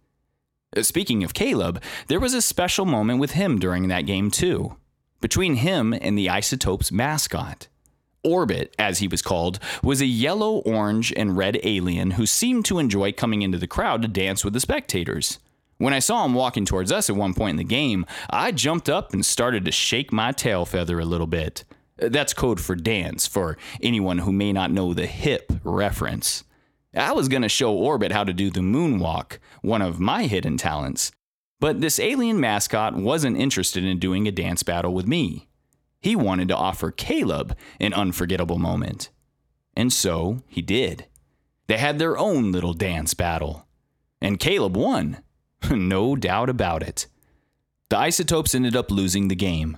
Uh, 0.75 0.83
speaking 0.83 1.23
of 1.23 1.33
Caleb, 1.33 1.81
there 2.07 2.19
was 2.19 2.33
a 2.33 2.41
special 2.41 2.85
moment 2.85 3.19
with 3.19 3.31
him 3.31 3.57
during 3.57 3.87
that 3.87 4.05
game, 4.05 4.29
too. 4.29 4.75
Between 5.21 5.55
him 5.55 5.93
and 5.93 6.17
the 6.17 6.29
Isotopes 6.29 6.91
mascot. 6.91 7.69
Orbit, 8.23 8.73
as 8.77 8.99
he 8.99 9.07
was 9.07 9.21
called, 9.21 9.59
was 9.81 10.01
a 10.01 10.05
yellow, 10.05 10.57
orange, 10.59 11.13
and 11.15 11.37
red 11.37 11.59
alien 11.63 12.11
who 12.11 12.25
seemed 12.25 12.65
to 12.65 12.79
enjoy 12.79 13.11
coming 13.11 13.41
into 13.41 13.57
the 13.57 13.67
crowd 13.67 14.01
to 14.01 14.07
dance 14.07 14.43
with 14.43 14.53
the 14.53 14.59
spectators. 14.59 15.39
When 15.83 15.93
I 15.93 15.99
saw 15.99 16.23
him 16.23 16.33
walking 16.33 16.63
towards 16.63 16.93
us 16.93 17.09
at 17.09 17.17
one 17.17 17.33
point 17.33 17.49
in 17.49 17.57
the 17.57 17.65
game, 17.65 18.05
I 18.29 18.53
jumped 18.53 18.87
up 18.87 19.11
and 19.11 19.25
started 19.25 19.65
to 19.65 19.71
shake 19.73 20.13
my 20.13 20.31
tail 20.31 20.63
feather 20.63 20.97
a 20.97 21.03
little 21.03 21.27
bit. 21.27 21.65
That's 21.97 22.33
code 22.33 22.61
for 22.61 22.73
dance, 22.73 23.27
for 23.27 23.57
anyone 23.81 24.19
who 24.19 24.31
may 24.31 24.53
not 24.53 24.71
know 24.71 24.93
the 24.93 25.07
hip 25.07 25.51
reference. 25.61 26.45
I 26.95 27.11
was 27.11 27.27
going 27.27 27.41
to 27.41 27.49
show 27.49 27.73
Orbit 27.73 28.13
how 28.13 28.23
to 28.23 28.31
do 28.31 28.49
the 28.49 28.61
moonwalk, 28.61 29.39
one 29.61 29.81
of 29.81 29.99
my 29.99 30.23
hidden 30.23 30.55
talents. 30.55 31.11
But 31.59 31.81
this 31.81 31.99
alien 31.99 32.39
mascot 32.39 32.95
wasn't 32.95 33.35
interested 33.35 33.83
in 33.83 33.99
doing 33.99 34.25
a 34.25 34.31
dance 34.31 34.63
battle 34.63 34.93
with 34.93 35.05
me. 35.05 35.49
He 35.99 36.15
wanted 36.15 36.47
to 36.47 36.55
offer 36.55 36.91
Caleb 36.91 37.57
an 37.81 37.91
unforgettable 37.91 38.57
moment. 38.57 39.09
And 39.75 39.91
so 39.91 40.43
he 40.47 40.61
did. 40.61 41.07
They 41.67 41.77
had 41.77 41.99
their 41.99 42.17
own 42.17 42.53
little 42.53 42.73
dance 42.73 43.13
battle. 43.13 43.67
And 44.21 44.39
Caleb 44.39 44.77
won. 44.77 45.17
no 45.71 46.15
doubt 46.15 46.49
about 46.49 46.83
it. 46.83 47.07
The 47.89 47.97
Isotopes 47.97 48.55
ended 48.55 48.75
up 48.75 48.89
losing 48.91 49.27
the 49.27 49.35
game. 49.35 49.77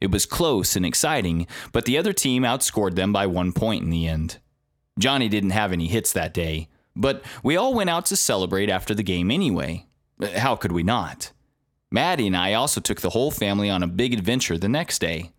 It 0.00 0.10
was 0.10 0.26
close 0.26 0.76
and 0.76 0.86
exciting, 0.86 1.46
but 1.72 1.84
the 1.84 1.98
other 1.98 2.12
team 2.12 2.44
outscored 2.44 2.94
them 2.94 3.12
by 3.12 3.26
one 3.26 3.52
point 3.52 3.82
in 3.82 3.90
the 3.90 4.06
end. 4.06 4.38
Johnny 4.98 5.28
didn't 5.28 5.50
have 5.50 5.72
any 5.72 5.88
hits 5.88 6.12
that 6.12 6.34
day, 6.34 6.68
but 6.94 7.24
we 7.42 7.56
all 7.56 7.74
went 7.74 7.90
out 7.90 8.06
to 8.06 8.16
celebrate 8.16 8.70
after 8.70 8.94
the 8.94 9.02
game 9.02 9.30
anyway. 9.30 9.86
How 10.36 10.56
could 10.56 10.72
we 10.72 10.82
not? 10.82 11.32
Maddie 11.90 12.26
and 12.26 12.36
I 12.36 12.54
also 12.54 12.80
took 12.80 13.00
the 13.00 13.10
whole 13.10 13.30
family 13.30 13.70
on 13.70 13.82
a 13.82 13.88
big 13.88 14.12
adventure 14.12 14.58
the 14.58 14.68
next 14.68 15.00
day. 15.00 15.32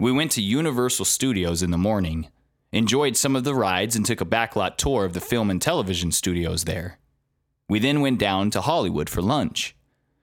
We 0.00 0.10
went 0.10 0.32
to 0.32 0.42
Universal 0.42 1.04
Studios 1.04 1.62
in 1.62 1.70
the 1.70 1.78
morning, 1.78 2.28
enjoyed 2.72 3.16
some 3.16 3.36
of 3.36 3.44
the 3.44 3.54
rides, 3.54 3.94
and 3.94 4.06
took 4.06 4.20
a 4.20 4.26
backlot 4.26 4.76
tour 4.76 5.04
of 5.04 5.12
the 5.12 5.20
film 5.20 5.50
and 5.50 5.60
television 5.60 6.10
studios 6.10 6.64
there. 6.64 6.98
We 7.68 7.78
then 7.78 8.00
went 8.00 8.18
down 8.18 8.50
to 8.50 8.60
Hollywood 8.60 9.08
for 9.08 9.22
lunch, 9.22 9.74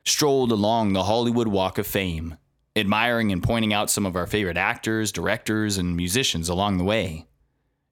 strolled 0.06 0.52
along 0.52 0.93
the 0.93 1.04
Hollywood 1.04 1.47
Walk 1.47 1.78
of 1.78 1.88
Fame, 1.88 2.38
admiring 2.75 3.32
and 3.32 3.41
pointing 3.43 3.73
out 3.73 3.89
some 3.89 4.06
of 4.06 4.15
our 4.15 4.28
favorite 4.28 4.58
actors, 4.58 5.12
directors, 5.12 5.78
and 5.78 5.95
musicians 5.95 6.49
along 6.49 6.78
the 6.78 6.84
way. 6.84 7.28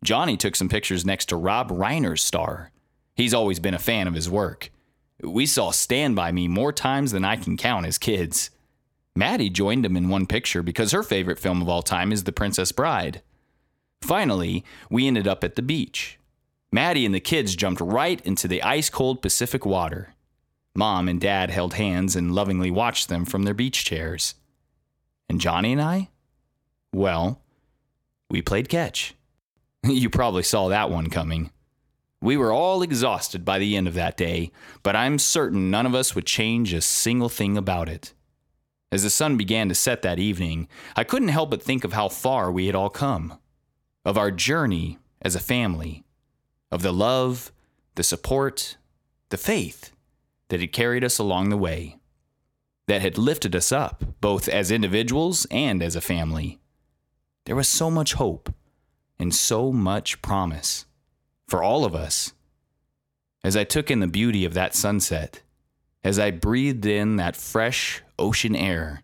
Johnny 0.04 0.38
took 0.38 0.56
some 0.56 0.70
pictures 0.70 1.06
next 1.06 1.26
to 1.28 1.36
Rob 1.36 1.70
Reiner's 1.70 2.24
star. 2.24 2.72
He's 3.16 3.34
always 3.34 3.60
been 3.60 3.74
a 3.74 3.80
fan 3.80 4.08
of 4.08 4.14
his 4.14 4.30
work. 4.30 4.72
We 5.24 5.48
saw 5.48 5.72
Stand 5.72 6.16
By 6.16 6.32
Me 6.32 6.48
more 6.48 6.72
times 6.72 7.12
than 7.12 7.26
I 7.26 7.36
can 7.36 7.58
count 7.58 7.88
as 7.88 7.98
kids. 7.98 8.52
Maddie 9.16 9.50
joined 9.50 9.84
him 9.84 9.98
in 9.98 10.10
one 10.10 10.28
picture 10.28 10.62
because 10.62 10.92
her 10.92 11.02
favorite 11.02 11.40
film 11.40 11.60
of 11.62 11.68
all 11.68 11.82
time 11.82 12.12
is 12.12 12.24
The 12.24 12.32
Princess 12.32 12.72
Bride. 12.72 13.24
Finally, 14.04 14.64
we 14.92 15.08
ended 15.08 15.28
up 15.28 15.44
at 15.44 15.56
the 15.56 15.64
beach. 15.64 16.20
Maddie 16.72 17.06
and 17.06 17.16
the 17.16 17.20
kids 17.20 17.56
jumped 17.56 17.82
right 17.82 18.20
into 18.22 18.48
the 18.48 18.62
ice 18.64 18.90
cold 18.90 19.22
Pacific 19.22 19.66
water. 19.66 20.14
Mom 20.76 21.08
and 21.08 21.20
Dad 21.20 21.50
held 21.50 21.74
hands 21.76 22.16
and 22.16 22.36
lovingly 22.36 22.70
watched 22.70 23.10
them 23.10 23.26
from 23.26 23.44
their 23.44 23.54
beach 23.54 23.86
chairs. 23.86 24.36
And 25.30 25.42
Johnny 25.42 25.72
and 25.72 25.82
I? 25.82 26.10
Well, 26.94 27.42
we 28.30 28.42
played 28.42 28.70
catch. 28.70 29.14
You 29.84 30.10
probably 30.10 30.44
saw 30.44 30.68
that 30.68 30.90
one 30.90 31.10
coming. 31.10 31.52
We 32.22 32.36
were 32.36 32.52
all 32.52 32.82
exhausted 32.82 33.46
by 33.46 33.60
the 33.60 33.78
end 33.78 33.88
of 33.88 33.94
that 33.94 34.18
day, 34.18 34.52
but 34.84 34.96
I'm 34.96 35.20
certain 35.20 35.70
none 35.70 35.86
of 35.86 35.96
us 35.96 36.16
would 36.16 36.26
change 36.26 36.74
a 36.74 36.82
single 36.82 37.30
thing 37.30 37.58
about 37.58 37.88
it. 37.88 38.14
As 38.92 39.04
the 39.04 39.10
sun 39.10 39.38
began 39.38 39.70
to 39.70 39.76
set 39.76 40.02
that 40.02 40.20
evening, 40.20 40.68
I 40.96 41.04
couldn't 41.04 41.28
help 41.28 41.52
but 41.52 41.62
think 41.62 41.84
of 41.84 41.94
how 41.94 42.10
far 42.10 42.52
we 42.52 42.66
had 42.66 42.76
all 42.76 42.90
come, 42.90 43.38
of 44.04 44.18
our 44.18 44.32
journey 44.32 44.98
as 45.22 45.36
a 45.36 45.40
family, 45.40 46.04
of 46.72 46.82
the 46.82 46.94
love, 46.94 47.52
the 47.96 48.04
support, 48.04 48.78
the 49.30 49.38
faith 49.38 49.92
that 50.50 50.60
had 50.60 50.72
carried 50.72 51.04
us 51.04 51.18
along 51.18 51.50
the 51.50 51.58
way, 51.58 51.98
that 52.88 53.02
had 53.02 53.18
lifted 53.18 53.56
us 53.56 53.72
up, 53.72 54.04
both 54.22 54.48
as 54.48 54.72
individuals 54.72 55.46
and 55.52 55.82
as 55.84 55.96
a 55.96 56.02
family. 56.02 56.60
There 57.46 57.56
was 57.56 57.70
so 57.70 57.90
much 57.90 58.14
hope 58.14 58.54
and 59.20 59.34
so 59.34 59.72
much 59.72 60.22
promise 60.22 60.86
for 61.48 61.64
all 61.64 61.86
of 61.86 61.96
us. 61.96 62.34
As 63.44 63.56
I 63.56 63.64
took 63.64 63.90
in 63.90 64.00
the 64.00 64.08
beauty 64.08 64.46
of 64.46 64.54
that 64.54 64.76
sunset, 64.76 65.42
as 66.04 66.20
I 66.20 66.32
breathed 66.32 66.86
in 66.86 67.16
that 67.18 67.36
fresh 67.36 68.04
ocean 68.20 68.56
air, 68.56 69.04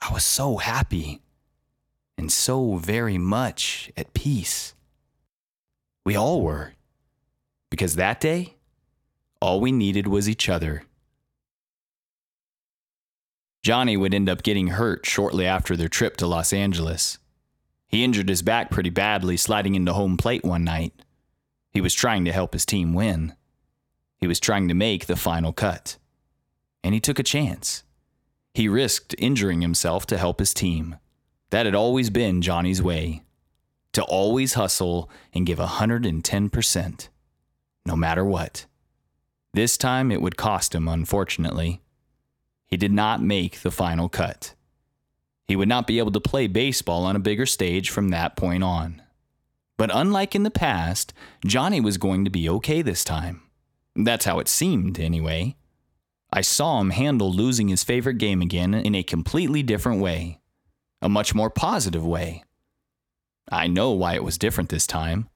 I 0.00 0.12
was 0.12 0.24
so 0.24 0.58
happy 0.58 1.22
and 2.18 2.30
so 2.30 2.76
very 2.76 3.18
much 3.18 3.90
at 3.96 4.14
peace. 4.14 4.74
We 6.06 6.14
all 6.14 6.40
were, 6.40 6.74
because 7.68 7.96
that 7.96 8.20
day, 8.20 8.54
all 9.40 9.60
we 9.60 9.72
needed 9.72 10.06
was 10.06 10.28
each 10.28 10.48
other. 10.48 10.84
Johnny 13.64 13.96
would 13.96 14.14
end 14.14 14.28
up 14.28 14.44
getting 14.44 14.68
hurt 14.68 15.04
shortly 15.04 15.46
after 15.46 15.76
their 15.76 15.88
trip 15.88 16.16
to 16.18 16.28
Los 16.28 16.52
Angeles. 16.52 17.18
He 17.88 18.04
injured 18.04 18.28
his 18.28 18.42
back 18.42 18.70
pretty 18.70 18.88
badly 18.88 19.36
sliding 19.36 19.74
into 19.74 19.94
home 19.94 20.16
plate 20.16 20.44
one 20.44 20.62
night. 20.62 20.92
He 21.72 21.80
was 21.80 21.92
trying 21.92 22.24
to 22.26 22.32
help 22.32 22.52
his 22.52 22.64
team 22.64 22.94
win. 22.94 23.34
He 24.18 24.28
was 24.28 24.38
trying 24.38 24.68
to 24.68 24.74
make 24.74 25.06
the 25.06 25.16
final 25.16 25.52
cut. 25.52 25.96
And 26.84 26.94
he 26.94 27.00
took 27.00 27.18
a 27.18 27.24
chance. 27.24 27.82
He 28.54 28.68
risked 28.68 29.16
injuring 29.18 29.60
himself 29.60 30.06
to 30.06 30.18
help 30.18 30.38
his 30.38 30.54
team. 30.54 30.98
That 31.50 31.66
had 31.66 31.74
always 31.74 32.10
been 32.10 32.42
Johnny's 32.42 32.80
way 32.80 33.24
to 33.96 34.04
always 34.04 34.54
hustle 34.54 35.08
and 35.32 35.46
give 35.46 35.58
110%, 35.58 37.08
no 37.86 37.96
matter 37.96 38.24
what. 38.26 38.66
This 39.54 39.78
time 39.78 40.12
it 40.12 40.20
would 40.20 40.36
cost 40.36 40.74
him, 40.74 40.86
unfortunately. 40.86 41.80
He 42.66 42.76
did 42.76 42.92
not 42.92 43.22
make 43.22 43.60
the 43.60 43.70
final 43.70 44.10
cut. 44.10 44.54
He 45.48 45.56
would 45.56 45.68
not 45.68 45.86
be 45.86 45.98
able 45.98 46.12
to 46.12 46.20
play 46.20 46.46
baseball 46.46 47.06
on 47.06 47.16
a 47.16 47.20
bigger 47.20 47.46
stage 47.46 47.88
from 47.88 48.10
that 48.10 48.36
point 48.36 48.62
on. 48.62 49.00
But 49.78 49.90
unlike 49.94 50.34
in 50.34 50.42
the 50.42 50.50
past, 50.50 51.14
Johnny 51.46 51.80
was 51.80 51.96
going 51.96 52.26
to 52.26 52.30
be 52.30 52.50
okay 52.50 52.82
this 52.82 53.02
time. 53.02 53.40
That's 53.94 54.26
how 54.26 54.40
it 54.40 54.48
seemed, 54.48 55.00
anyway. 55.00 55.56
I 56.30 56.42
saw 56.42 56.82
him 56.82 56.90
handle 56.90 57.32
losing 57.32 57.68
his 57.68 57.82
favorite 57.82 58.18
game 58.18 58.42
again 58.42 58.74
in 58.74 58.94
a 58.94 59.02
completely 59.02 59.62
different 59.62 60.02
way, 60.02 60.40
a 61.00 61.08
much 61.08 61.34
more 61.34 61.48
positive 61.48 62.04
way. 62.04 62.42
I 63.50 63.66
know 63.66 63.92
why 63.92 64.14
it 64.14 64.24
was 64.24 64.38
different 64.38 64.70
this 64.70 64.86
time. 64.86 65.28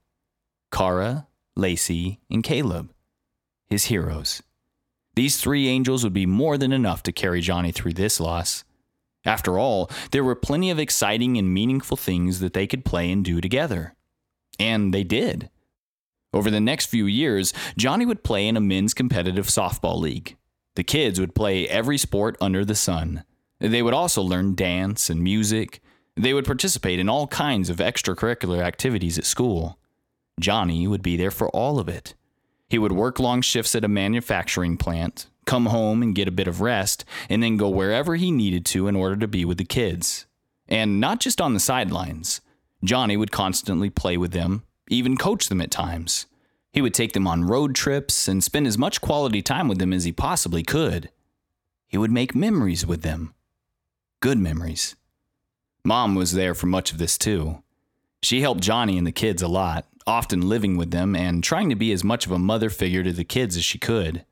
Kara, 0.71 1.27
Lacey, 1.55 2.19
and 2.29 2.43
Caleb, 2.43 2.91
his 3.69 3.85
heroes. 3.85 4.41
These 5.15 5.37
three 5.37 5.67
angels 5.67 6.03
would 6.03 6.13
be 6.13 6.25
more 6.25 6.57
than 6.57 6.71
enough 6.71 7.03
to 7.03 7.11
carry 7.11 7.41
Johnny 7.41 7.71
through 7.71 7.93
this 7.93 8.19
loss. 8.19 8.63
After 9.25 9.59
all, 9.59 9.89
there 10.11 10.23
were 10.23 10.35
plenty 10.35 10.71
of 10.71 10.79
exciting 10.79 11.37
and 11.37 11.53
meaningful 11.53 11.97
things 11.97 12.39
that 12.39 12.53
they 12.53 12.65
could 12.65 12.85
play 12.85 13.11
and 13.11 13.23
do 13.23 13.41
together. 13.41 13.95
And 14.59 14.93
they 14.93 15.03
did. 15.03 15.49
Over 16.33 16.49
the 16.49 16.61
next 16.61 16.85
few 16.85 17.05
years, 17.05 17.53
Johnny 17.77 18.05
would 18.05 18.23
play 18.23 18.47
in 18.47 18.55
a 18.55 18.61
men's 18.61 18.93
competitive 18.93 19.47
softball 19.47 19.99
league. 19.99 20.37
The 20.75 20.83
kids 20.83 21.19
would 21.19 21.35
play 21.35 21.67
every 21.67 21.97
sport 21.97 22.37
under 22.39 22.63
the 22.63 22.75
sun. 22.75 23.25
They 23.59 23.81
would 23.81 23.93
also 23.93 24.21
learn 24.21 24.55
dance 24.55 25.09
and 25.09 25.21
music. 25.21 25.81
They 26.21 26.35
would 26.35 26.45
participate 26.45 26.99
in 26.99 27.09
all 27.09 27.25
kinds 27.25 27.71
of 27.71 27.77
extracurricular 27.77 28.61
activities 28.61 29.17
at 29.17 29.25
school. 29.25 29.79
Johnny 30.39 30.85
would 30.85 31.01
be 31.01 31.17
there 31.17 31.31
for 31.31 31.49
all 31.49 31.79
of 31.79 31.89
it. 31.89 32.13
He 32.69 32.77
would 32.77 32.91
work 32.91 33.19
long 33.19 33.41
shifts 33.41 33.73
at 33.73 33.83
a 33.83 33.87
manufacturing 33.87 34.77
plant, 34.77 35.25
come 35.45 35.65
home 35.65 36.03
and 36.03 36.13
get 36.13 36.27
a 36.27 36.31
bit 36.31 36.47
of 36.47 36.61
rest, 36.61 37.05
and 37.27 37.41
then 37.41 37.57
go 37.57 37.69
wherever 37.69 38.17
he 38.17 38.29
needed 38.29 38.67
to 38.67 38.87
in 38.87 38.95
order 38.95 39.15
to 39.15 39.27
be 39.27 39.45
with 39.45 39.57
the 39.57 39.65
kids. 39.65 40.27
And 40.67 41.01
not 41.01 41.21
just 41.21 41.41
on 41.41 41.55
the 41.55 41.59
sidelines. 41.59 42.39
Johnny 42.83 43.17
would 43.17 43.31
constantly 43.31 43.89
play 43.89 44.15
with 44.15 44.31
them, 44.31 44.61
even 44.89 45.17
coach 45.17 45.49
them 45.49 45.59
at 45.59 45.71
times. 45.71 46.27
He 46.71 46.83
would 46.83 46.93
take 46.93 47.13
them 47.13 47.25
on 47.25 47.45
road 47.45 47.73
trips 47.73 48.27
and 48.27 48.43
spend 48.43 48.67
as 48.67 48.77
much 48.77 49.01
quality 49.01 49.41
time 49.41 49.67
with 49.67 49.79
them 49.79 49.91
as 49.91 50.03
he 50.03 50.11
possibly 50.11 50.61
could. 50.61 51.09
He 51.87 51.97
would 51.97 52.11
make 52.11 52.35
memories 52.35 52.85
with 52.85 53.01
them. 53.01 53.33
Good 54.19 54.37
memories. 54.37 54.95
Mom 55.83 56.15
was 56.15 56.33
there 56.33 56.53
for 56.53 56.67
much 56.67 56.91
of 56.91 56.97
this 56.97 57.17
too. 57.17 57.63
She 58.21 58.41
helped 58.41 58.61
Johnny 58.61 58.97
and 58.97 59.07
the 59.07 59.11
kids 59.11 59.41
a 59.41 59.47
lot, 59.47 59.87
often 60.05 60.47
living 60.47 60.77
with 60.77 60.91
them 60.91 61.15
and 61.15 61.43
trying 61.43 61.69
to 61.69 61.75
be 61.75 61.91
as 61.91 62.03
much 62.03 62.25
of 62.25 62.31
a 62.31 62.39
mother 62.39 62.69
figure 62.69 63.03
to 63.03 63.13
the 63.13 63.23
kids 63.23 63.57
as 63.57 63.63
she 63.63 63.79
could. 63.79 64.25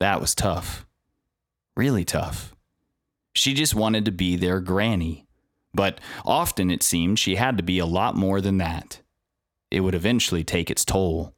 That 0.00 0.20
was 0.20 0.34
tough. 0.34 0.86
Really 1.76 2.04
tough. 2.04 2.54
She 3.34 3.54
just 3.54 3.74
wanted 3.74 4.04
to 4.06 4.12
be 4.12 4.36
their 4.36 4.60
granny, 4.60 5.26
but 5.74 6.00
often 6.24 6.70
it 6.70 6.82
seemed 6.82 7.18
she 7.18 7.36
had 7.36 7.56
to 7.56 7.62
be 7.62 7.78
a 7.78 7.86
lot 7.86 8.14
more 8.14 8.40
than 8.40 8.58
that. 8.58 9.00
It 9.70 9.80
would 9.80 9.94
eventually 9.94 10.44
take 10.44 10.70
its 10.70 10.84
toll. 10.84 11.34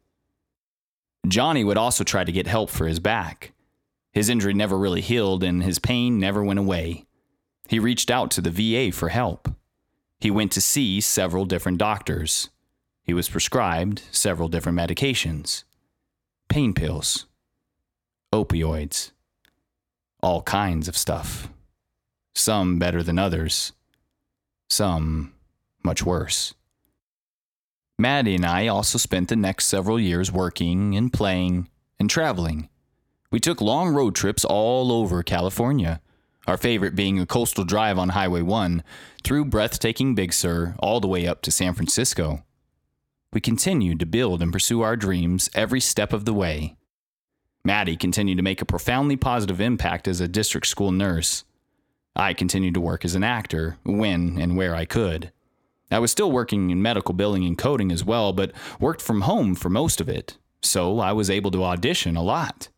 Johnny 1.27 1.65
would 1.65 1.79
also 1.79 2.05
try 2.05 2.25
to 2.25 2.33
get 2.33 2.47
help 2.47 2.71
for 2.71 2.87
his 2.87 3.01
back. 3.01 3.53
His 4.13 4.29
injury 4.29 4.55
never 4.55 4.79
really 4.79 5.01
healed 5.01 5.43
and 5.43 5.63
his 5.63 5.79
pain 5.79 6.19
never 6.19 6.43
went 6.43 6.59
away. 6.59 7.05
He 7.69 7.79
reached 7.79 8.11
out 8.11 8.31
to 8.33 8.41
the 8.41 8.51
VA 8.51 8.95
for 8.95 9.09
help. 9.09 9.49
He 10.21 10.31
went 10.31 10.53
to 10.53 10.61
see 10.61 11.01
several 11.01 11.45
different 11.45 11.79
doctors. 11.79 12.51
He 13.03 13.13
was 13.13 13.29
prescribed 13.29 14.03
several 14.11 14.49
different 14.49 14.79
medications 14.79 15.65
pain 16.49 16.73
pills, 16.73 17.27
opioids, 18.33 19.11
all 20.23 20.43
kinds 20.43 20.89
of 20.89 20.97
stuff. 20.97 21.49
Some 22.35 22.79
better 22.79 23.03
than 23.03 23.19
others, 23.19 23.73
some 24.69 25.35
much 25.83 26.05
worse. 26.05 26.55
Maddie 27.99 28.35
and 28.35 28.45
I 28.45 28.67
also 28.67 28.99
spent 28.99 29.29
the 29.29 29.37
next 29.37 29.67
several 29.67 30.01
years 30.01 30.33
working 30.33 30.97
and 30.97 31.13
playing 31.13 31.69
and 31.99 32.11
traveling. 32.11 32.69
We 33.31 33.39
took 33.39 33.61
long 33.61 33.95
road 33.95 34.15
trips 34.15 34.45
all 34.45 34.91
over 34.91 35.23
California, 35.23 36.01
our 36.47 36.57
favorite 36.57 36.95
being 36.95 37.19
a 37.19 37.27
coastal 37.27 37.65
drive 37.65 37.99
on 37.99 38.11
Highway 38.11 38.43
1 38.43 38.83
through 39.23 39.47
breathtaking 39.47 40.15
Big 40.15 40.33
Sur 40.33 40.75
all 40.79 41.01
the 41.01 41.09
way 41.09 41.27
up 41.27 41.43
to 41.43 41.51
San 41.51 41.75
Francisco. 41.75 42.45
We 43.33 43.41
continued 43.41 43.99
to 44.01 44.07
build 44.07 44.43
and 44.43 44.53
pursue 44.53 44.83
our 44.83 44.97
dreams 44.97 45.51
every 45.55 45.81
step 45.81 46.13
of 46.13 46.25
the 46.25 46.35
way. 46.35 46.77
Maddie 47.65 47.97
continued 47.97 48.37
to 48.37 48.43
make 48.43 48.61
a 48.61 48.67
profoundly 48.67 49.17
positive 49.17 49.61
impact 49.61 50.07
as 50.07 50.21
a 50.21 50.29
district 50.29 50.67
school 50.67 50.93
nurse. 50.93 51.45
I 52.15 52.35
continued 52.35 52.75
to 52.75 52.81
work 52.81 53.05
as 53.05 53.15
an 53.15 53.25
actor 53.25 53.79
when 53.83 54.39
and 54.39 54.57
where 54.57 54.75
I 54.75 54.85
could. 54.85 55.33
I 55.91 55.99
was 55.99 56.11
still 56.11 56.31
working 56.31 56.71
in 56.71 56.83
medical 56.83 57.15
billing 57.15 57.45
and 57.45 57.57
coding 57.57 57.91
as 57.91 58.05
well, 58.05 58.33
but 58.33 58.53
worked 58.79 59.01
from 59.01 59.23
home 59.23 59.55
for 59.55 59.71
most 59.71 60.01
of 60.01 60.09
it, 60.09 60.37
so 60.63 61.01
I 61.01 61.13
was 61.13 61.31
able 61.31 61.51
to 61.53 61.65
audition 61.65 62.17
a 62.17 62.23
lot 62.23 62.69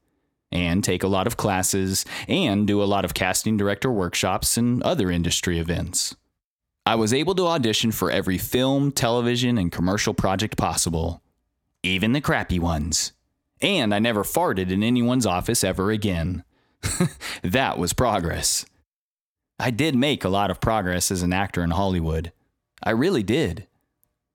and 0.52 0.82
take 0.82 1.02
a 1.02 1.08
lot 1.08 1.26
of 1.26 1.36
classes 1.36 2.04
and 2.28 2.66
do 2.66 2.82
a 2.82 2.84
lot 2.84 3.04
of 3.04 3.14
casting 3.14 3.56
director 3.56 3.90
workshops 3.90 4.56
and 4.56 4.82
other 4.82 5.10
industry 5.10 5.58
events. 5.58 6.16
I 6.84 6.94
was 6.94 7.12
able 7.12 7.34
to 7.34 7.46
audition 7.46 7.90
for 7.90 8.10
every 8.10 8.38
film, 8.38 8.92
television, 8.92 9.58
and 9.58 9.72
commercial 9.72 10.14
project 10.14 10.56
possible, 10.56 11.20
even 11.82 12.12
the 12.12 12.20
crappy 12.20 12.60
ones. 12.60 13.12
And 13.60 13.92
I 13.94 13.98
never 13.98 14.22
farted 14.22 14.70
in 14.70 14.82
anyone's 14.82 15.26
office 15.26 15.64
ever 15.64 15.90
again. 15.90 16.44
that 17.42 17.78
was 17.78 17.92
progress. 17.92 18.64
I 19.58 19.70
did 19.70 19.96
make 19.96 20.24
a 20.24 20.28
lot 20.28 20.50
of 20.50 20.60
progress 20.60 21.10
as 21.10 21.22
an 21.22 21.32
actor 21.32 21.64
in 21.64 21.70
Hollywood. 21.70 22.32
I 22.82 22.90
really 22.90 23.22
did. 23.22 23.66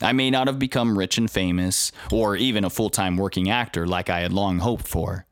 I 0.02 0.13
may 0.13 0.32
not 0.32 0.47
have 0.47 0.58
become 0.58 0.97
rich 0.97 1.17
and 1.17 1.30
famous, 1.30 1.91
or 2.12 2.36
even 2.36 2.65
a 2.65 2.69
full 2.69 2.89
time 2.89 3.17
working 3.17 3.50
actor 3.50 3.86
like 3.86 4.10
I 4.10 4.21
had 4.21 4.34
long 4.34 4.60
hoped 4.60 4.88
for, 4.88 5.26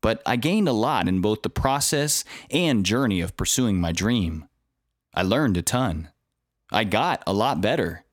but 0.00 0.22
I 0.24 0.36
gained 0.36 0.68
a 0.68 0.72
lot 0.72 1.08
in 1.08 1.20
both 1.20 1.42
the 1.42 1.50
process 1.50 2.24
and 2.50 2.86
journey 2.86 3.20
of 3.20 3.36
pursuing 3.36 3.80
my 3.80 3.92
dream. 3.92 4.48
I 5.14 5.22
learned 5.22 5.56
a 5.56 5.62
ton. 5.62 6.10
I 6.70 6.84
got 6.84 7.22
a 7.26 7.32
lot 7.32 7.60
better. 7.60 8.04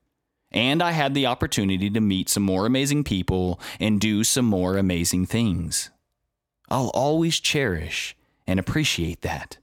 And 0.51 0.81
I 0.81 0.91
had 0.91 1.13
the 1.13 1.25
opportunity 1.25 1.89
to 1.89 1.99
meet 1.99 2.29
some 2.29 2.43
more 2.43 2.65
amazing 2.65 3.03
people 3.03 3.59
and 3.79 3.99
do 3.99 4.23
some 4.23 4.45
more 4.45 4.77
amazing 4.77 5.25
things. 5.25 5.89
I'll 6.69 6.91
always 6.93 7.39
cherish 7.39 8.15
and 8.47 8.59
appreciate 8.59 9.21
that. 9.21 9.57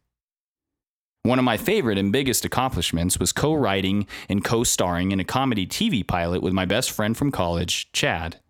One 1.25 1.39
of 1.39 1.45
my 1.45 1.57
favorite 1.57 1.99
and 1.99 2.13
biggest 2.13 2.45
accomplishments 2.45 3.19
was 3.19 3.33
co 3.33 3.55
writing 3.55 4.07
and 4.29 4.45
co 4.45 4.65
starring 4.65 5.13
in 5.13 5.21
a 5.21 5.25
comedy 5.25 5.67
TV 5.67 6.07
pilot 6.07 6.43
with 6.43 6.53
my 6.53 6.65
best 6.65 6.91
friend 6.91 7.17
from 7.17 7.31
college, 7.31 7.91
Chad. 7.93 8.41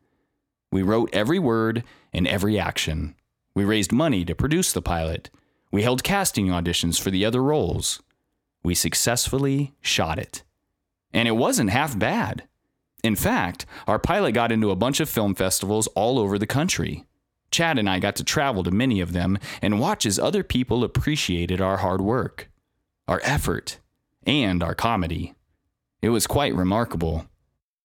We 0.72 0.82
wrote 0.82 1.10
every 1.12 1.38
word 1.38 1.84
and 2.14 2.26
every 2.26 2.58
action. 2.58 3.14
We 3.54 3.64
raised 3.64 3.92
money 3.92 4.24
to 4.24 4.34
produce 4.34 4.72
the 4.72 4.82
pilot. 4.82 5.30
We 5.70 5.82
held 5.82 6.02
casting 6.02 6.48
auditions 6.48 7.00
for 7.00 7.10
the 7.10 7.24
other 7.24 7.42
roles 7.42 8.00
we 8.62 8.74
successfully 8.74 9.74
shot 9.80 10.18
it. 10.18 10.42
And 11.12 11.28
it 11.28 11.32
wasn't 11.32 11.70
half 11.70 11.98
bad. 11.98 12.44
In 13.02 13.16
fact, 13.16 13.66
our 13.86 13.98
pilot 13.98 14.32
got 14.32 14.52
into 14.52 14.70
a 14.70 14.76
bunch 14.76 15.00
of 15.00 15.08
film 15.08 15.34
festivals 15.34 15.88
all 15.88 16.18
over 16.18 16.38
the 16.38 16.46
country. 16.46 17.04
Chad 17.50 17.78
and 17.78 17.90
I 17.90 17.98
got 17.98 18.16
to 18.16 18.24
travel 18.24 18.62
to 18.62 18.70
many 18.70 19.00
of 19.00 19.12
them 19.12 19.38
and 19.60 19.80
watch 19.80 20.06
as 20.06 20.18
other 20.18 20.42
people 20.42 20.84
appreciated 20.84 21.60
our 21.60 21.78
hard 21.78 22.00
work, 22.00 22.50
our 23.08 23.20
effort, 23.24 23.78
and 24.24 24.62
our 24.62 24.74
comedy. 24.74 25.34
It 26.00 26.10
was 26.10 26.26
quite 26.26 26.54
remarkable. 26.54 27.26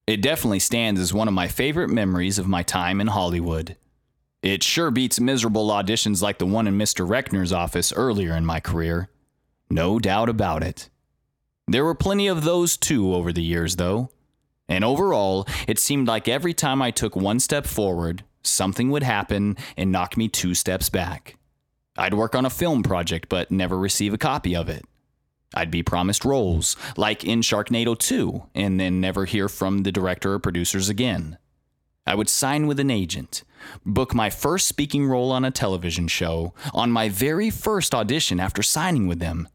It 0.06 0.22
definitely 0.22 0.60
stands 0.60 1.02
as 1.02 1.14
one 1.14 1.28
of 1.28 1.34
my 1.34 1.48
favorite 1.48 1.90
memories 1.90 2.40
of 2.40 2.48
my 2.48 2.64
time 2.64 3.02
in 3.02 3.08
Hollywood. 3.08 3.76
It 4.42 4.64
sure 4.64 4.92
beats 4.92 5.20
miserable 5.20 5.70
auditions 5.70 6.22
like 6.22 6.38
the 6.38 6.46
one 6.46 6.68
in 6.68 6.78
Mr. 6.78 7.08
Reckner's 7.08 7.52
office 7.52 7.92
earlier 7.94 8.36
in 8.36 8.46
my 8.46 8.60
career. 8.60 9.10
No 9.70 10.00
doubt 10.00 10.30
about 10.30 10.64
it. 10.64 10.90
There 11.68 11.84
were 11.84 11.96
plenty 11.96 12.28
of 12.28 12.44
those 12.44 12.78
too 12.78 13.14
over 13.14 13.34
the 13.34 13.44
years, 13.44 13.76
though. 13.76 14.10
And 14.70 14.84
overall, 14.84 15.48
it 15.68 15.80
seemed 15.80 16.08
like 16.08 16.28
every 16.28 16.54
time 16.54 16.82
I 16.82 16.92
took 16.92 17.16
one 17.16 17.40
step 17.40 17.66
forward, 17.66 18.24
something 18.44 18.90
would 18.92 19.04
happen 19.04 19.58
and 19.76 19.92
knock 19.92 20.18
me 20.18 20.28
two 20.28 20.54
steps 20.54 20.90
back. 20.90 21.38
I'd 21.98 22.14
work 22.14 22.36
on 22.36 22.46
a 22.46 22.50
film 22.50 22.84
project 22.84 23.28
but 23.30 23.52
never 23.52 23.78
receive 23.78 24.14
a 24.14 24.18
copy 24.18 24.56
of 24.56 24.70
it. 24.70 24.86
I'd 25.54 25.72
be 25.72 25.84
promised 25.84 26.26
roles, 26.26 26.76
like 26.98 27.24
in 27.24 27.42
Sharknado 27.42 27.98
2, 27.98 28.44
and 28.54 28.80
then 28.80 29.00
never 29.00 29.26
hear 29.26 29.48
from 29.50 29.80
the 29.80 29.92
director 29.92 30.34
or 30.34 30.40
producers 30.40 30.90
again. 30.90 31.38
I 32.08 32.16
would 32.16 32.30
sign 32.30 32.68
with 32.68 32.80
an 32.80 32.90
agent, 32.90 33.44
book 33.86 34.16
my 34.16 34.30
first 34.30 34.66
speaking 34.66 35.06
role 35.06 35.30
on 35.34 35.44
a 35.44 35.52
television 35.52 36.08
show, 36.08 36.54
on 36.74 36.90
my 36.90 37.10
very 37.10 37.50
first 37.50 37.94
audition 37.94 38.40
after 38.40 38.64
signing 38.64 39.08
with 39.08 39.20
them, 39.20 39.50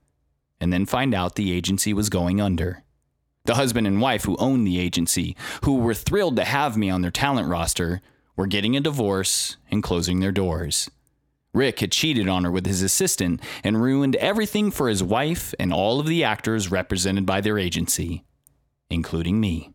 and 0.61 0.71
then 0.71 0.85
find 0.85 1.15
out 1.15 1.35
the 1.35 1.51
agency 1.51 1.95
was 1.95 2.11
going 2.11 2.43
under. 2.43 2.85
The 3.47 3.55
husband 3.55 3.87
and 3.87 4.03
wife 4.03 4.25
who 4.25 4.37
owned 4.37 4.67
the 4.67 4.79
agency, 4.79 5.35
who 5.65 5.79
were 5.79 5.95
thrilled 5.95 6.37
to 6.37 6.45
have 6.45 6.77
me 6.77 6.91
on 6.91 7.01
their 7.01 7.11
talent 7.11 7.49
roster, 7.49 8.03
were 8.37 8.47
getting 8.47 8.77
a 8.77 8.81
divorce 8.81 9.57
and 9.71 9.83
closing 9.83 10.21
their 10.21 10.31
doors. 10.31 10.91
Rick 11.55 11.81
had 11.81 11.91
cheated 11.91 12.29
on 12.29 12.45
her 12.45 12.51
with 12.51 12.67
his 12.67 12.83
assistant 12.83 13.41
and 13.65 13.83
ruined 13.83 14.17
everything 14.17 14.71
for 14.71 14.91
his 14.91 15.03
wife 15.03 15.55
and 15.59 15.73
all 15.73 16.01
of 16.01 16.07
the 16.07 16.23
actors 16.23 16.71
represented 16.71 17.25
by 17.25 17.41
their 17.41 17.59
agency, 17.59 18.25
including 18.91 19.41
me. 19.41 19.72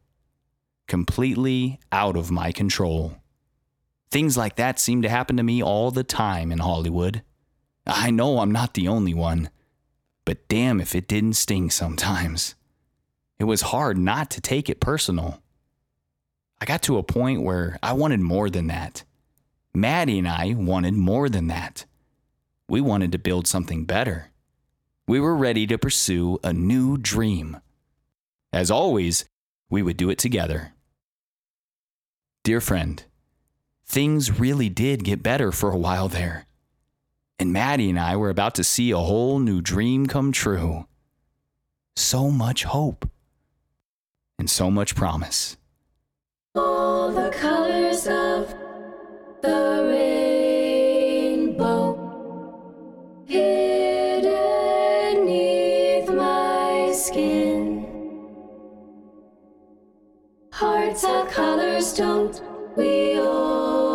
Completely 0.88 1.80
out 1.92 2.16
of 2.16 2.32
my 2.32 2.52
control. 2.52 3.18
Things 4.10 4.38
like 4.38 4.56
that 4.56 4.80
seem 4.80 5.02
to 5.02 5.10
happen 5.10 5.38
to 5.38 5.44
me 5.44 5.62
all 5.62 5.92
the 5.92 6.04
time 6.04 6.52
in 6.52 6.60
Hollywood. 6.60 7.24
I 7.86 8.10
know 8.10 8.40
I'm 8.40 8.52
not 8.52 8.74
the 8.74 8.88
only 8.88 9.14
one, 9.14 9.50
but 10.26 10.48
damn 10.48 10.80
if 10.80 10.96
it 10.96 11.08
didn't 11.08 11.34
sting 11.34 11.70
sometimes. 11.70 12.56
It 13.40 13.44
was 13.44 13.62
hard 13.62 13.98
not 13.98 14.30
to 14.32 14.42
take 14.42 14.70
it 14.70 14.80
personal. 14.80 15.42
I 16.60 16.66
got 16.66 16.82
to 16.84 16.98
a 16.98 17.04
point 17.04 17.44
where 17.44 17.78
I 17.84 17.94
wanted 17.94 18.22
more 18.22 18.50
than 18.50 18.68
that. 18.68 19.04
Maddie 19.74 20.20
and 20.20 20.28
I 20.28 20.54
wanted 20.54 20.96
more 20.96 21.30
than 21.30 21.48
that. 21.48 21.86
We 22.68 22.82
wanted 22.82 23.12
to 23.12 23.20
build 23.20 23.46
something 23.46 23.86
better. 23.86 24.32
We 25.08 25.20
were 25.20 25.36
ready 25.36 25.68
to 25.68 25.78
pursue 25.78 26.40
a 26.44 26.52
new 26.52 26.98
dream. 26.98 27.58
As 28.52 28.72
always, 28.72 29.26
we 29.70 29.82
would 29.82 29.98
do 29.98 30.10
it 30.10 30.18
together. 30.18 30.74
Dear 32.48 32.62
friend, 32.62 33.04
things 33.86 34.40
really 34.40 34.70
did 34.70 35.04
get 35.04 35.22
better 35.22 35.52
for 35.52 35.70
a 35.70 35.78
while 35.78 36.08
there. 36.08 36.46
And 37.38 37.52
Maddie 37.52 37.90
and 37.90 38.00
I 38.00 38.16
were 38.16 38.30
about 38.30 38.56
to 38.56 38.64
see 38.64 38.92
a 38.92 38.98
whole 38.98 39.40
new 39.40 39.60
dream 39.60 40.06
come 40.06 40.32
true. 40.32 40.88
So 41.98 42.32
much 42.32 42.64
hope 42.64 43.10
and 44.40 44.50
so 44.50 44.72
much 44.72 44.96
promise. 44.96 45.58
All 46.56 47.12
the 47.12 47.32
colors 47.32 48.08
of 48.08 48.56
the 49.42 49.90
rainbow 49.92 51.66
hidden 53.28 55.26
neath 55.26 56.08
my 56.08 56.94
skin. 56.96 57.97
Hearts 60.58 61.04
have 61.04 61.30
colors, 61.30 61.94
don't 61.94 62.42
we 62.76 63.20
all 63.20 63.87